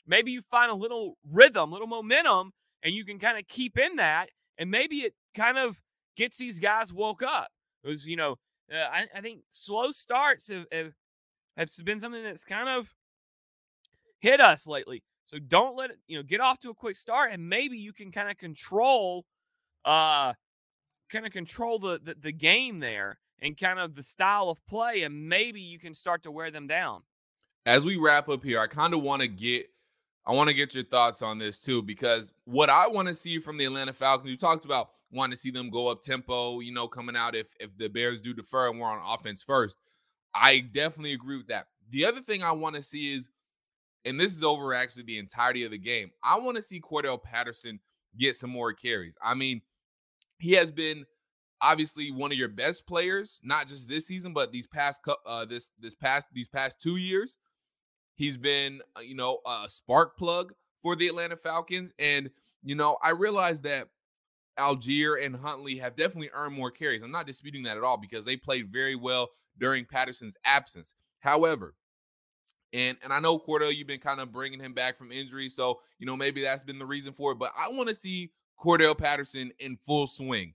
maybe 0.07 0.33
you 0.33 0.43
find 0.43 0.71
a 0.71 0.75
little 0.75 1.19
rhythm, 1.31 1.71
a 1.71 1.73
little 1.73 1.87
momentum, 1.87 2.53
and 2.83 2.95
you 2.95 3.05
can 3.05 3.19
kind 3.19 3.38
of 3.38 3.47
keep 3.49 3.79
in 3.79 3.97
that, 3.97 4.31
and 4.59 4.71
maybe 4.71 4.97
it 4.97 5.14
kind 5.35 5.59
of 5.59 5.83
gets 6.17 6.38
these 6.38 6.61
guys 6.61 6.93
woke 6.93 7.23
up. 7.23 7.49
It 7.83 7.88
was, 7.88 8.07
you 8.07 8.17
know, 8.17 8.37
uh, 8.73 8.87
I, 8.90 9.07
I, 9.14 9.21
think 9.21 9.40
slow 9.51 9.90
starts 9.90 10.49
have, 10.49 10.64
have 10.73 10.93
have 11.57 11.69
been 11.85 12.01
something 12.01 12.23
that's 12.23 12.45
kind 12.45 12.69
of 12.69 12.95
hit 14.21 14.40
us 14.40 14.67
lately. 14.67 15.03
So 15.25 15.39
don't 15.39 15.77
let 15.77 15.91
it, 15.91 15.99
you 16.07 16.17
know, 16.17 16.23
get 16.23 16.41
off 16.41 16.59
to 16.61 16.71
a 16.71 16.75
quick 16.75 16.97
start, 16.97 17.33
and 17.33 17.49
maybe 17.49 17.79
you 17.79 17.93
can 17.93 18.11
kind 18.11 18.31
of 18.31 18.37
control 18.37 19.25
uh 19.85 20.33
kind 21.11 21.27
of 21.27 21.33
control 21.33 21.79
the, 21.79 22.01
the, 22.03 22.15
the 22.15 22.33
game 22.33 22.79
there 22.79 23.19
and 23.41 23.57
kind 23.57 23.79
of 23.79 23.95
the 23.95 24.03
style 24.03 24.49
of 24.49 24.65
play, 24.67 25.03
and 25.03 25.29
maybe 25.29 25.61
you 25.61 25.79
can 25.79 25.93
start 25.95 26.23
to 26.23 26.31
wear 26.31 26.51
them 26.51 26.67
down. 26.67 27.03
As 27.67 27.85
we 27.85 27.97
wrap 27.97 28.29
up 28.29 28.43
here, 28.43 28.61
I 28.61 28.67
kind 28.67 28.95
of 28.95 29.03
want 29.03 29.23
to 29.23 29.29
get 29.29 29.67
I 30.27 30.33
want 30.33 30.49
to 30.49 30.55
get 30.55 30.75
your 30.75 30.85
thoughts 30.85 31.21
on 31.21 31.39
this 31.39 31.61
too, 31.61 31.83
because 31.83 32.33
what 32.45 32.71
I 32.71 32.89
want 32.89 33.09
to 33.09 33.15
see 33.15 33.39
from 33.39 33.59
the 33.59 33.67
Atlanta 33.67 33.93
Falcons, 33.93 34.31
you 34.31 34.37
talked 34.37 34.65
about 34.65 34.91
wanting 35.11 35.33
to 35.33 35.39
see 35.39 35.51
them 35.51 35.71
go 35.71 35.89
up 35.89 36.01
tempo, 36.01 36.61
you 36.61 36.73
know, 36.73 36.89
coming 36.89 37.17
out 37.17 37.35
if 37.35 37.55
if 37.61 37.77
the 37.77 37.89
Bears 37.89 38.21
do 38.21 38.33
defer 38.35 38.71
and 38.71 38.81
we're 38.81 38.89
on 38.89 39.01
offense 39.07 39.43
first. 39.43 39.77
I 40.35 40.61
definitely 40.61 41.13
agree 41.13 41.37
with 41.37 41.49
that. 41.49 41.69
The 41.91 42.07
other 42.07 42.21
thing 42.21 42.43
I 42.43 42.53
want 42.53 42.77
to 42.77 42.83
see 42.83 43.15
is, 43.15 43.29
and 44.05 44.19
this 44.19 44.35
is 44.35 44.45
over 44.45 44.75
actually 44.75 45.05
the 45.05 45.19
entirety 45.19 45.64
of 45.64 45.71
the 45.71 45.79
game. 45.79 46.11
I 46.23 46.38
want 46.38 46.57
to 46.57 46.62
see 46.62 46.81
Cordell 46.81 47.23
Patterson 47.23 47.81
get 48.17 48.37
some 48.37 48.51
more 48.51 48.73
carries. 48.73 49.17
I 49.23 49.35
mean, 49.35 49.62
he 50.38 50.53
has 50.53 50.71
been 50.73 51.05
obviously 51.61 52.11
one 52.11 52.31
of 52.31 52.38
your 52.38 52.49
best 52.49 52.87
players, 52.87 53.40
not 53.43 53.67
just 53.67 53.88
this 53.88 54.07
season, 54.07 54.33
but 54.33 54.53
these 54.53 54.67
past 54.67 55.01
uh, 55.27 55.45
this 55.45 55.71
this 55.81 55.95
past 55.95 56.29
these 56.33 56.49
past 56.49 56.81
two 56.81 56.97
years. 56.97 57.37
He's 58.17 58.37
been, 58.37 58.81
uh, 58.97 59.01
you 59.01 59.17
know, 59.17 59.40
a 59.45 59.69
spark 59.69 60.17
plug 60.17 60.53
for 60.83 60.95
the 60.95 61.09
Atlanta 61.09 61.37
Falcons, 61.37 61.93
and 61.99 62.31
you 62.62 62.75
know, 62.75 62.99
I 63.03 63.11
realize 63.11 63.62
that 63.62 63.88
Allgeier 64.59 65.25
and 65.25 65.37
Huntley 65.37 65.79
have 65.79 65.97
definitely 65.97 66.31
earned 66.33 66.55
more 66.55 66.71
carries. 66.71 67.03
I'm 67.03 67.11
not 67.11 67.27
disputing 67.27 67.64
that 67.64 67.77
at 67.77 67.83
all 67.83 67.97
because 67.97 68.25
they 68.25 68.37
played 68.37 68.73
very 68.73 68.95
well 68.95 69.31
during 69.59 69.85
Patterson's 69.85 70.37
absence. 70.45 70.95
However, 71.21 71.75
and 72.75 72.99
and 73.03 73.13
I 73.13 73.21
know 73.21 73.39
Cordell, 73.39 73.75
you've 73.75 73.87
been 73.87 74.01
kind 74.01 74.21
of 74.21 74.33
bringing 74.33 74.61
him 74.61 74.75
back 74.75 74.99
from 74.99 75.13
injury, 75.13 75.49
so 75.49 75.81
you 75.99 76.07
know 76.07 76.17
maybe 76.17 76.43
that's 76.43 76.65
been 76.65 76.81
the 76.81 76.87
reason 76.87 77.13
for 77.13 77.33
it. 77.33 77.39
But 77.39 77.53
I 77.57 77.69
want 77.71 77.89
to 77.89 77.95
see 77.95 78.33
Cordell 78.63 78.99
Patterson 78.99 79.53
in 79.61 79.79
full 79.87 80.09
swing 80.09 80.55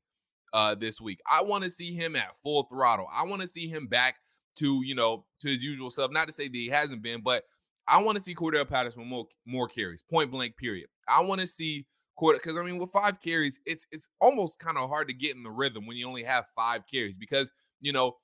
uh, 0.53 0.75
this 0.75 0.99
week. 0.99 1.19
I 1.25 1.43
want 1.43 1.63
to 1.63 1.69
see 1.69 1.93
him 1.93 2.15
at 2.15 2.35
full 2.43 2.63
throttle. 2.63 3.07
I 3.11 3.23
want 3.23 3.41
to 3.41 3.47
see 3.47 3.67
him 3.67 3.87
back 3.87 4.17
to 4.57 4.83
you 4.83 4.95
know 4.95 5.25
to 5.39 5.47
his 5.47 5.63
usual 5.63 5.89
self. 5.89 6.11
Not 6.11 6.27
to 6.27 6.33
say 6.33 6.49
that 6.49 6.55
he 6.55 6.67
hasn't 6.67 7.01
been, 7.01 7.21
but 7.21 7.45
I 7.87 8.03
want 8.03 8.17
to 8.17 8.23
see 8.23 8.35
Cordell 8.35 8.67
Patterson 8.67 9.07
more 9.07 9.27
more 9.45 9.69
carries, 9.69 10.03
point 10.03 10.29
blank. 10.29 10.57
Period. 10.57 10.89
I 11.07 11.21
want 11.21 11.39
to 11.39 11.47
see 11.47 11.87
Cordell 12.19 12.33
because 12.33 12.57
I 12.57 12.63
mean 12.63 12.79
with 12.79 12.91
five 12.91 13.21
carries, 13.21 13.61
it's 13.65 13.87
it's 13.91 14.09
almost 14.19 14.59
kind 14.59 14.77
of 14.77 14.89
hard 14.89 15.07
to 15.07 15.13
get 15.13 15.37
in 15.37 15.43
the 15.43 15.51
rhythm 15.51 15.87
when 15.87 15.95
you 15.95 16.05
only 16.05 16.23
have 16.23 16.45
five 16.53 16.83
carries 16.91 17.17
because 17.17 17.49
you 17.79 17.93
know 17.93 18.17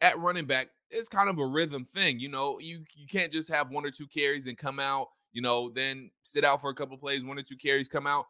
at 0.00 0.16
running 0.18 0.46
back 0.46 0.68
it's 0.92 1.08
kind 1.08 1.28
of 1.28 1.38
a 1.38 1.46
rhythm 1.46 1.84
thing. 1.84 2.20
You 2.20 2.28
know 2.28 2.58
you 2.60 2.84
you 2.94 3.06
can't 3.06 3.32
just 3.32 3.50
have 3.50 3.70
one 3.70 3.84
or 3.84 3.90
two 3.90 4.06
carries 4.06 4.46
and 4.46 4.56
come 4.56 4.78
out. 4.78 5.08
You 5.32 5.42
know 5.42 5.70
then 5.70 6.10
sit 6.22 6.44
out 6.44 6.60
for 6.60 6.70
a 6.70 6.74
couple 6.74 6.96
plays, 6.96 7.24
one 7.24 7.38
or 7.38 7.42
two 7.42 7.56
carries, 7.56 7.88
come 7.88 8.06
out. 8.06 8.26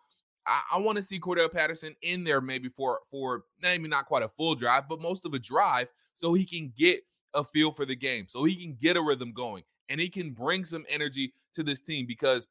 I, 0.46 0.60
I 0.72 0.78
want 0.78 0.96
to 0.96 1.02
see 1.02 1.20
Cordarrelle 1.20 1.52
Patterson 1.52 1.94
in 2.02 2.24
there 2.24 2.40
maybe 2.40 2.68
for 2.68 3.00
for 3.10 3.44
maybe 3.60 3.88
not 3.88 4.06
quite 4.06 4.22
a 4.22 4.28
full 4.28 4.54
drive, 4.54 4.88
but 4.88 5.00
most 5.00 5.26
of 5.26 5.34
a 5.34 5.38
drive, 5.38 5.88
so 6.14 6.32
he 6.34 6.44
can 6.44 6.72
get 6.76 7.00
a 7.34 7.44
feel 7.44 7.72
for 7.72 7.84
the 7.84 7.96
game, 7.96 8.26
so 8.28 8.44
he 8.44 8.54
can 8.54 8.76
get 8.80 8.96
a 8.96 9.02
rhythm 9.02 9.32
going, 9.32 9.62
and 9.88 10.00
he 10.00 10.08
can 10.08 10.32
bring 10.32 10.64
some 10.64 10.84
energy 10.88 11.34
to 11.54 11.62
this 11.62 11.80
team 11.80 12.06
because 12.06 12.46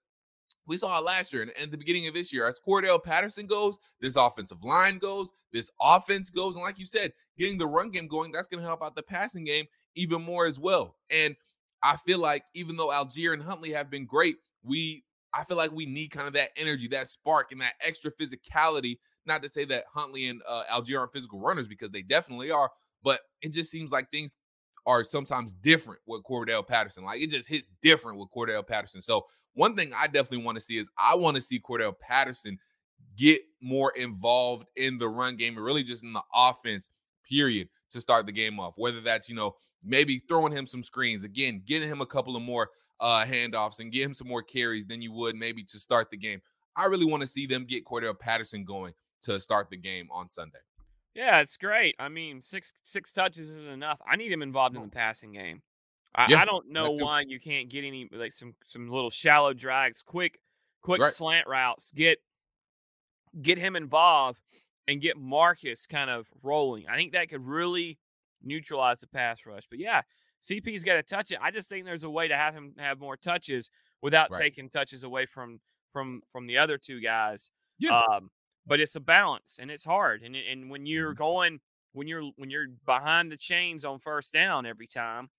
we 0.67 0.78
saw 0.78 0.97
it 0.97 1.04
last 1.04 1.34
year 1.34 1.41
and 1.41 1.52
at 1.62 1.71
the 1.71 1.78
beginning 1.78 2.08
of 2.08 2.13
this 2.13 2.32
year. 2.32 2.47
As 2.47 2.60
Cordarrelle 2.60 3.04
Patterson 3.04 3.47
goes, 3.47 3.80
this 4.00 4.15
offensive 4.15 4.63
line 4.63 4.97
goes, 4.97 5.32
this 5.52 5.71
offense 5.82 6.30
goes, 6.30 6.56
and 6.56 6.63
like 6.63 6.80
you 6.80 6.86
said, 6.86 7.13
getting 7.38 7.58
the 7.58 7.67
run 7.67 7.89
game 7.89 8.08
going, 8.08 8.32
that's 8.32 8.47
going 8.47 8.62
to 8.62 8.67
help 8.67 8.84
out 8.84 8.95
the 8.95 9.04
passing 9.04 9.43
game 9.43 9.65
even 9.95 10.21
more 10.21 10.45
as 10.45 10.60
well. 10.60 10.95
And 11.10 11.36
I 11.84 11.97
feel 11.97 12.19
like 12.19 12.43
even 12.54 12.77
though 12.77 12.89
Allgeier 12.89 13.34
and 13.34 13.43
Huntley 13.43 13.71
have 13.71 13.89
been 13.89 14.06
great, 14.06 14.38
we 14.63 15.04
I 15.34 15.43
feel 15.45 15.58
like 15.58 15.71
we 15.71 15.86
need 15.86 16.10
kind 16.10 16.27
of 16.27 16.34
that 16.34 16.49
energy, 16.58 16.88
that 16.89 17.08
spark, 17.08 17.51
and 17.51 17.62
that 17.62 17.73
extra 17.82 18.12
physicality. 18.12 18.99
Not 19.25 19.43
to 19.43 19.49
say 19.49 19.65
that 19.65 19.86
Huntley 19.93 20.27
and 20.27 20.41
uh, 20.47 20.63
Allgeier 20.71 20.99
aren't 20.99 21.13
physical 21.13 21.39
runners 21.39 21.67
because 21.67 21.91
they 21.91 22.01
definitely 22.01 22.51
are, 22.51 22.71
but 23.04 23.21
it 23.41 23.54
just 23.54 23.69
seems 23.69 23.91
like 23.91 24.10
things 24.10 24.36
are 24.86 25.04
sometimes 25.04 25.54
different 25.54 26.01
with 26.08 26.23
Cordarrelle 26.23 26.67
Patterson. 26.67 27.04
Like 27.04 27.21
it 27.21 27.30
just 27.30 27.47
hits 27.47 27.69
different 27.82 28.19
with 28.19 28.30
Cordarrelle 28.36 28.67
Patterson. 28.67 28.99
So 28.99 29.25
one 29.54 29.75
thing 29.75 29.91
I 29.95 30.08
definitely 30.08 30.43
want 30.43 30.58
to 30.58 30.63
see 30.63 30.77
is 30.77 30.89
I 30.97 31.15
want 31.15 31.36
to 31.36 31.41
see 31.41 31.60
Cordarrelle 31.60 31.99
Patterson 31.99 32.58
get 33.15 33.41
more 33.62 33.91
involved 33.91 34.65
in 34.75 34.97
the 34.97 35.08
run 35.10 35.36
game 35.36 35.56
and 35.56 35.65
really 35.65 35.84
just 35.84 36.04
in 36.04 36.13
the 36.13 36.23
offense, 36.34 36.89
period, 37.27 37.69
to 37.89 38.01
start 38.01 38.25
the 38.25 38.32
game 38.32 38.60
off. 38.60 38.73
Whether 38.77 39.01
that's, 39.01 39.30
you 39.30 39.36
know, 39.36 39.56
maybe 39.84 40.20
throwing 40.20 40.54
him 40.54 40.67
some 40.67 40.84
screens, 40.84 41.24
again, 41.24 41.62
getting 41.65 41.89
him 41.89 42.02
a 42.02 42.06
couple 42.06 42.36
of 42.36 42.41
more 42.41 42.70
uh, 43.00 43.26
handoffs 43.26 43.80
and 43.80 43.91
get 43.91 44.04
him 44.04 44.13
some 44.13 44.28
more 44.28 44.44
carries 44.44 44.86
than 44.86 45.02
you 45.02 45.12
would 45.12 45.36
maybe 45.36 45.63
to 45.63 45.80
start 45.80 46.10
the 46.12 46.17
game. 46.17 46.41
I 46.76 46.86
really 46.86 47.06
want 47.06 47.22
to 47.22 47.28
see 47.28 47.46
them 47.48 47.65
get 47.65 47.86
Cordarrelle 47.86 48.17
Patterson 48.17 48.63
going 48.63 48.94
to 49.24 49.39
start 49.39 49.70
the 49.70 49.78
game 49.78 50.08
on 50.12 50.28
Sunday. 50.28 50.60
Yeah, 51.13 51.41
it's 51.41 51.58
great. 51.58 51.96
I 52.00 52.08
mean, 52.10 52.41
six 52.41 52.74
six 52.84 53.12
touches 53.12 53.50
is 53.50 53.67
enough. 53.67 54.00
I 54.08 54.15
need 54.15 54.32
him 54.32 54.41
involved 54.41 54.76
in 54.76 54.82
the 54.82 54.88
passing 54.88 55.34
game. 55.34 55.62
I, 56.15 56.28
yeah, 56.30 56.41
I 56.41 56.46
don't 56.46 56.70
know 56.70 56.91
why 56.91 57.22
you 57.28 57.39
can't 57.39 57.70
get 57.70 57.84
any 57.84 58.08
like 58.12 58.32
some 58.32 58.56
some 58.65 58.89
little 58.89 59.10
shallow 59.10 59.54
drags, 59.54 60.02
quick 60.04 60.39
quick 60.82 61.02
right. 61.02 61.12
slant 61.12 61.48
routes. 61.48 61.91
Get 61.91 62.20
get 63.41 63.58
him 63.58 63.76
involved 63.76 64.39
and 64.88 65.02
get 65.02 65.17
Marcus 65.17 65.86
kind 65.86 66.10
of 66.10 66.28
rolling. 66.44 66.88
I 66.88 66.96
think 66.96 67.13
that 67.13 67.30
could 67.30 67.46
really 67.46 67.98
neutralize 68.43 68.99
the 68.99 69.08
pass 69.08 69.45
rush. 69.45 69.63
But 69.69 69.80
yeah, 69.80 70.01
CP's 70.41 70.84
got 70.84 70.95
to 70.95 71.04
touch 71.04 71.32
it. 71.32 71.39
I 71.41 71.51
just 71.51 71.69
think 71.69 71.86
there's 71.86 72.04
a 72.04 72.10
way 72.10 72.27
to 72.27 72.36
have 72.36 72.54
him 72.54 72.73
have 72.77 72.99
more 72.99 73.17
touches 73.17 73.69
without 74.01 74.32
right. 74.32 74.41
taking 74.41 74.69
touches 74.69 75.04
away 75.04 75.25
from 75.25 75.60
from 75.93 76.21
from 76.32 76.47
the 76.47 76.58
other 76.58 76.77
two 76.77 77.01
guys. 77.01 77.51
Yeah. 77.80 77.99
Um, 77.99 78.30
but 78.65 78.80
it's 78.80 78.95
a 78.95 78.99
balance 78.99 79.58
and 79.62 79.71
it's 79.71 79.86
hard. 79.86 80.21
And 80.23 80.36
and 80.36 80.69
when 80.69 80.86
you're 80.86 81.12
mm-hmm. 81.12 81.23
going 81.23 81.60
when 81.93 82.08
you're 82.08 82.32
when 82.36 82.49
you're 82.49 82.67
behind 82.86 83.32
the 83.32 83.38
chains 83.38 83.86
on 83.86 83.99
first 83.99 84.34
down 84.34 84.65
every 84.65 84.88
time, 84.88 85.30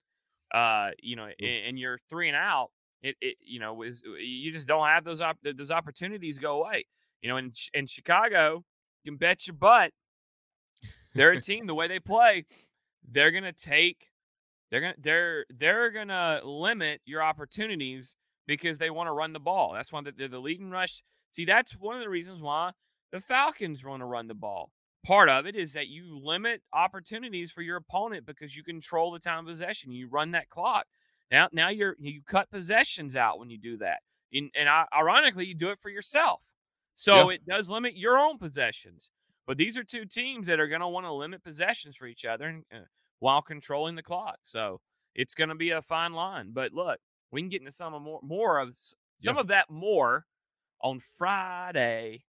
uh, 0.54 0.90
you 1.02 1.16
know, 1.16 1.24
mm-hmm. 1.24 1.68
and, 1.68 1.78
you're 1.78 1.98
three 2.10 2.28
and 2.28 2.36
out, 2.36 2.70
it, 3.02 3.16
it 3.20 3.36
you 3.40 3.60
know 3.60 3.82
is 3.82 4.02
you 4.02 4.52
just 4.52 4.68
don't 4.68 4.86
have 4.86 5.04
those 5.04 5.20
op- 5.20 5.38
those 5.42 5.70
opportunities 5.70 6.38
go 6.38 6.62
away. 6.62 6.86
You 7.22 7.28
know, 7.28 7.36
in 7.36 7.52
in 7.74 7.86
Chicago, 7.86 8.64
you 9.04 9.12
can 9.12 9.16
bet 9.16 9.46
your 9.46 9.54
butt 9.54 9.92
they're 11.14 11.32
a 11.32 11.40
team 11.40 11.66
the 11.66 11.74
way 11.74 11.88
they 11.88 12.00
play. 12.00 12.44
They're 13.10 13.30
gonna 13.30 13.52
take 13.52 14.08
they're 14.70 14.80
gonna 14.80 14.94
they're 14.98 15.44
they're 15.50 15.90
gonna 15.90 16.40
limit 16.44 17.00
your 17.04 17.22
opportunities 17.22 18.16
because 18.46 18.78
they 18.78 18.90
want 18.90 19.08
to 19.08 19.12
run 19.12 19.32
the 19.32 19.40
ball. 19.40 19.72
That's 19.74 19.92
why 19.92 20.02
they're 20.16 20.28
the 20.28 20.38
leading 20.38 20.70
rush. 20.70 21.02
See, 21.30 21.44
that's 21.44 21.72
one 21.78 21.94
of 21.94 22.00
the 22.00 22.08
reasons 22.08 22.40
why 22.40 22.72
the 23.12 23.20
Falcons 23.20 23.84
want 23.84 24.00
to 24.00 24.06
run 24.06 24.28
the 24.28 24.34
ball. 24.34 24.70
Part 25.04 25.28
of 25.28 25.46
it 25.46 25.56
is 25.56 25.72
that 25.72 25.88
you 25.88 26.18
limit 26.22 26.62
opportunities 26.72 27.52
for 27.52 27.62
your 27.62 27.76
opponent 27.76 28.24
because 28.24 28.56
you 28.56 28.62
control 28.62 29.10
the 29.10 29.18
time 29.18 29.40
of 29.40 29.46
possession. 29.46 29.92
You 29.92 30.08
run 30.08 30.30
that 30.30 30.48
clock. 30.48 30.86
Now, 31.30 31.48
now 31.52 31.68
you're 31.70 31.96
you 31.98 32.22
cut 32.24 32.50
possessions 32.50 33.16
out 33.16 33.38
when 33.38 33.50
you 33.50 33.58
do 33.58 33.78
that, 33.78 34.00
and, 34.32 34.50
and 34.54 34.68
ironically, 34.94 35.46
you 35.46 35.54
do 35.54 35.70
it 35.70 35.78
for 35.78 35.90
yourself. 35.90 36.40
So 36.94 37.30
yeah. 37.30 37.36
it 37.36 37.46
does 37.46 37.68
limit 37.68 37.96
your 37.96 38.18
own 38.18 38.38
possessions. 38.38 39.10
But 39.46 39.56
these 39.56 39.76
are 39.76 39.84
two 39.84 40.04
teams 40.04 40.46
that 40.46 40.60
are 40.60 40.68
going 40.68 40.80
to 40.80 40.88
want 40.88 41.06
to 41.06 41.12
limit 41.12 41.42
possessions 41.42 41.96
for 41.96 42.06
each 42.06 42.24
other. 42.24 42.46
And 42.46 42.64
uh, 42.72 42.84
while 43.22 43.40
controlling 43.40 43.94
the 43.94 44.02
clock. 44.02 44.38
So 44.42 44.80
it's 45.14 45.34
going 45.34 45.48
to 45.48 45.54
be 45.54 45.70
a 45.70 45.80
fine 45.80 46.12
line. 46.12 46.50
But 46.52 46.72
look, 46.72 46.98
we 47.30 47.40
can 47.40 47.48
get 47.48 47.60
into 47.60 47.70
some 47.70 47.94
of 47.94 48.02
more 48.02 48.18
more 48.20 48.58
of 48.58 48.76
some 48.76 49.36
yeah. 49.36 49.40
of 49.40 49.46
that 49.46 49.70
more 49.70 50.26
on 50.80 51.00
Friday. 51.16 52.24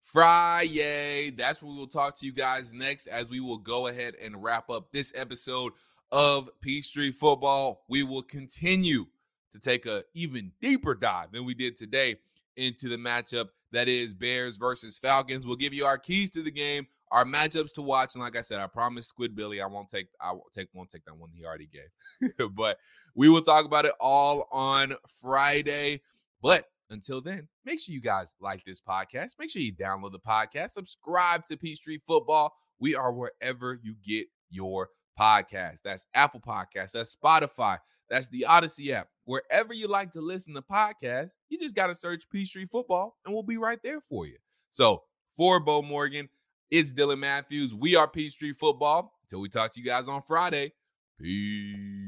Friday. 0.00 1.30
That's 1.30 1.60
when 1.60 1.72
we 1.72 1.78
will 1.78 1.88
talk 1.88 2.16
to 2.20 2.26
you 2.26 2.32
guys 2.32 2.72
next 2.72 3.08
as 3.08 3.28
we 3.28 3.40
will 3.40 3.58
go 3.58 3.88
ahead 3.88 4.14
and 4.22 4.40
wrap 4.40 4.70
up 4.70 4.92
this 4.92 5.12
episode 5.16 5.72
of 6.12 6.48
Peachtree 6.60 7.10
Football. 7.10 7.82
We 7.88 8.04
will 8.04 8.22
continue 8.22 9.06
to 9.52 9.58
take 9.58 9.84
a 9.84 10.04
even 10.14 10.52
deeper 10.60 10.94
dive 10.94 11.32
than 11.32 11.44
we 11.44 11.54
did 11.54 11.76
today 11.76 12.18
into 12.58 12.88
the 12.88 12.96
matchup 12.96 13.46
that 13.72 13.88
is 13.88 14.12
Bears 14.12 14.56
versus 14.56 14.98
Falcons. 14.98 15.46
We'll 15.46 15.56
give 15.56 15.72
you 15.72 15.84
our 15.84 15.98
keys 15.98 16.30
to 16.32 16.42
the 16.42 16.50
game, 16.50 16.86
our 17.10 17.24
matchups 17.24 17.72
to 17.74 17.82
watch. 17.82 18.14
And 18.14 18.22
like 18.22 18.36
I 18.36 18.42
said, 18.42 18.60
I 18.60 18.66
promise 18.66 19.06
Squid 19.06 19.34
Billy, 19.34 19.60
I 19.60 19.66
won't 19.66 19.88
take 19.88 20.08
I 20.20 20.32
won't 20.32 20.52
take 20.52 20.68
won't 20.72 20.90
take 20.90 21.04
that 21.04 21.16
one 21.16 21.30
he 21.32 21.44
already 21.44 21.68
gave. 21.68 22.32
but 22.54 22.78
we 23.14 23.28
will 23.28 23.42
talk 23.42 23.64
about 23.64 23.84
it 23.84 23.92
all 24.00 24.48
on 24.50 24.94
Friday. 25.20 26.02
But 26.42 26.66
until 26.90 27.20
then, 27.20 27.48
make 27.64 27.80
sure 27.80 27.94
you 27.94 28.00
guys 28.00 28.32
like 28.40 28.64
this 28.64 28.80
podcast. 28.80 29.32
Make 29.38 29.50
sure 29.50 29.62
you 29.62 29.74
download 29.74 30.12
the 30.12 30.18
podcast, 30.18 30.70
subscribe 30.70 31.46
to 31.46 31.56
Peachtree 31.56 31.98
Football. 31.98 32.54
We 32.80 32.94
are 32.94 33.12
wherever 33.12 33.78
you 33.82 33.94
get 34.02 34.26
your 34.50 34.88
podcast. 35.18 35.78
That's 35.84 36.06
Apple 36.14 36.40
Podcasts, 36.40 36.92
that's 36.92 37.16
Spotify, 37.16 37.78
that's 38.10 38.28
the 38.28 38.46
Audacy 38.48 38.90
app. 38.90 39.08
Wherever 39.24 39.74
you 39.74 39.88
like 39.88 40.12
to 40.12 40.20
listen 40.20 40.54
to 40.54 40.62
podcasts, 40.62 41.32
you 41.48 41.58
just 41.58 41.74
got 41.74 41.88
to 41.88 41.94
search 41.94 42.24
Peachtree 42.30 42.66
Football 42.66 43.16
and 43.24 43.34
we'll 43.34 43.42
be 43.42 43.58
right 43.58 43.78
there 43.82 44.00
for 44.00 44.26
you. 44.26 44.36
So 44.70 45.02
for 45.36 45.60
Beau 45.60 45.82
Morgan, 45.82 46.28
it's 46.70 46.92
Dylan 46.92 47.18
Mathews. 47.18 47.74
We 47.74 47.96
are 47.96 48.08
Peachtree 48.08 48.52
Football. 48.54 49.12
Until 49.24 49.40
we 49.40 49.48
talk 49.48 49.72
to 49.72 49.80
you 49.80 49.86
guys 49.86 50.08
on 50.08 50.22
Friday. 50.22 50.72
Peace. 51.20 51.98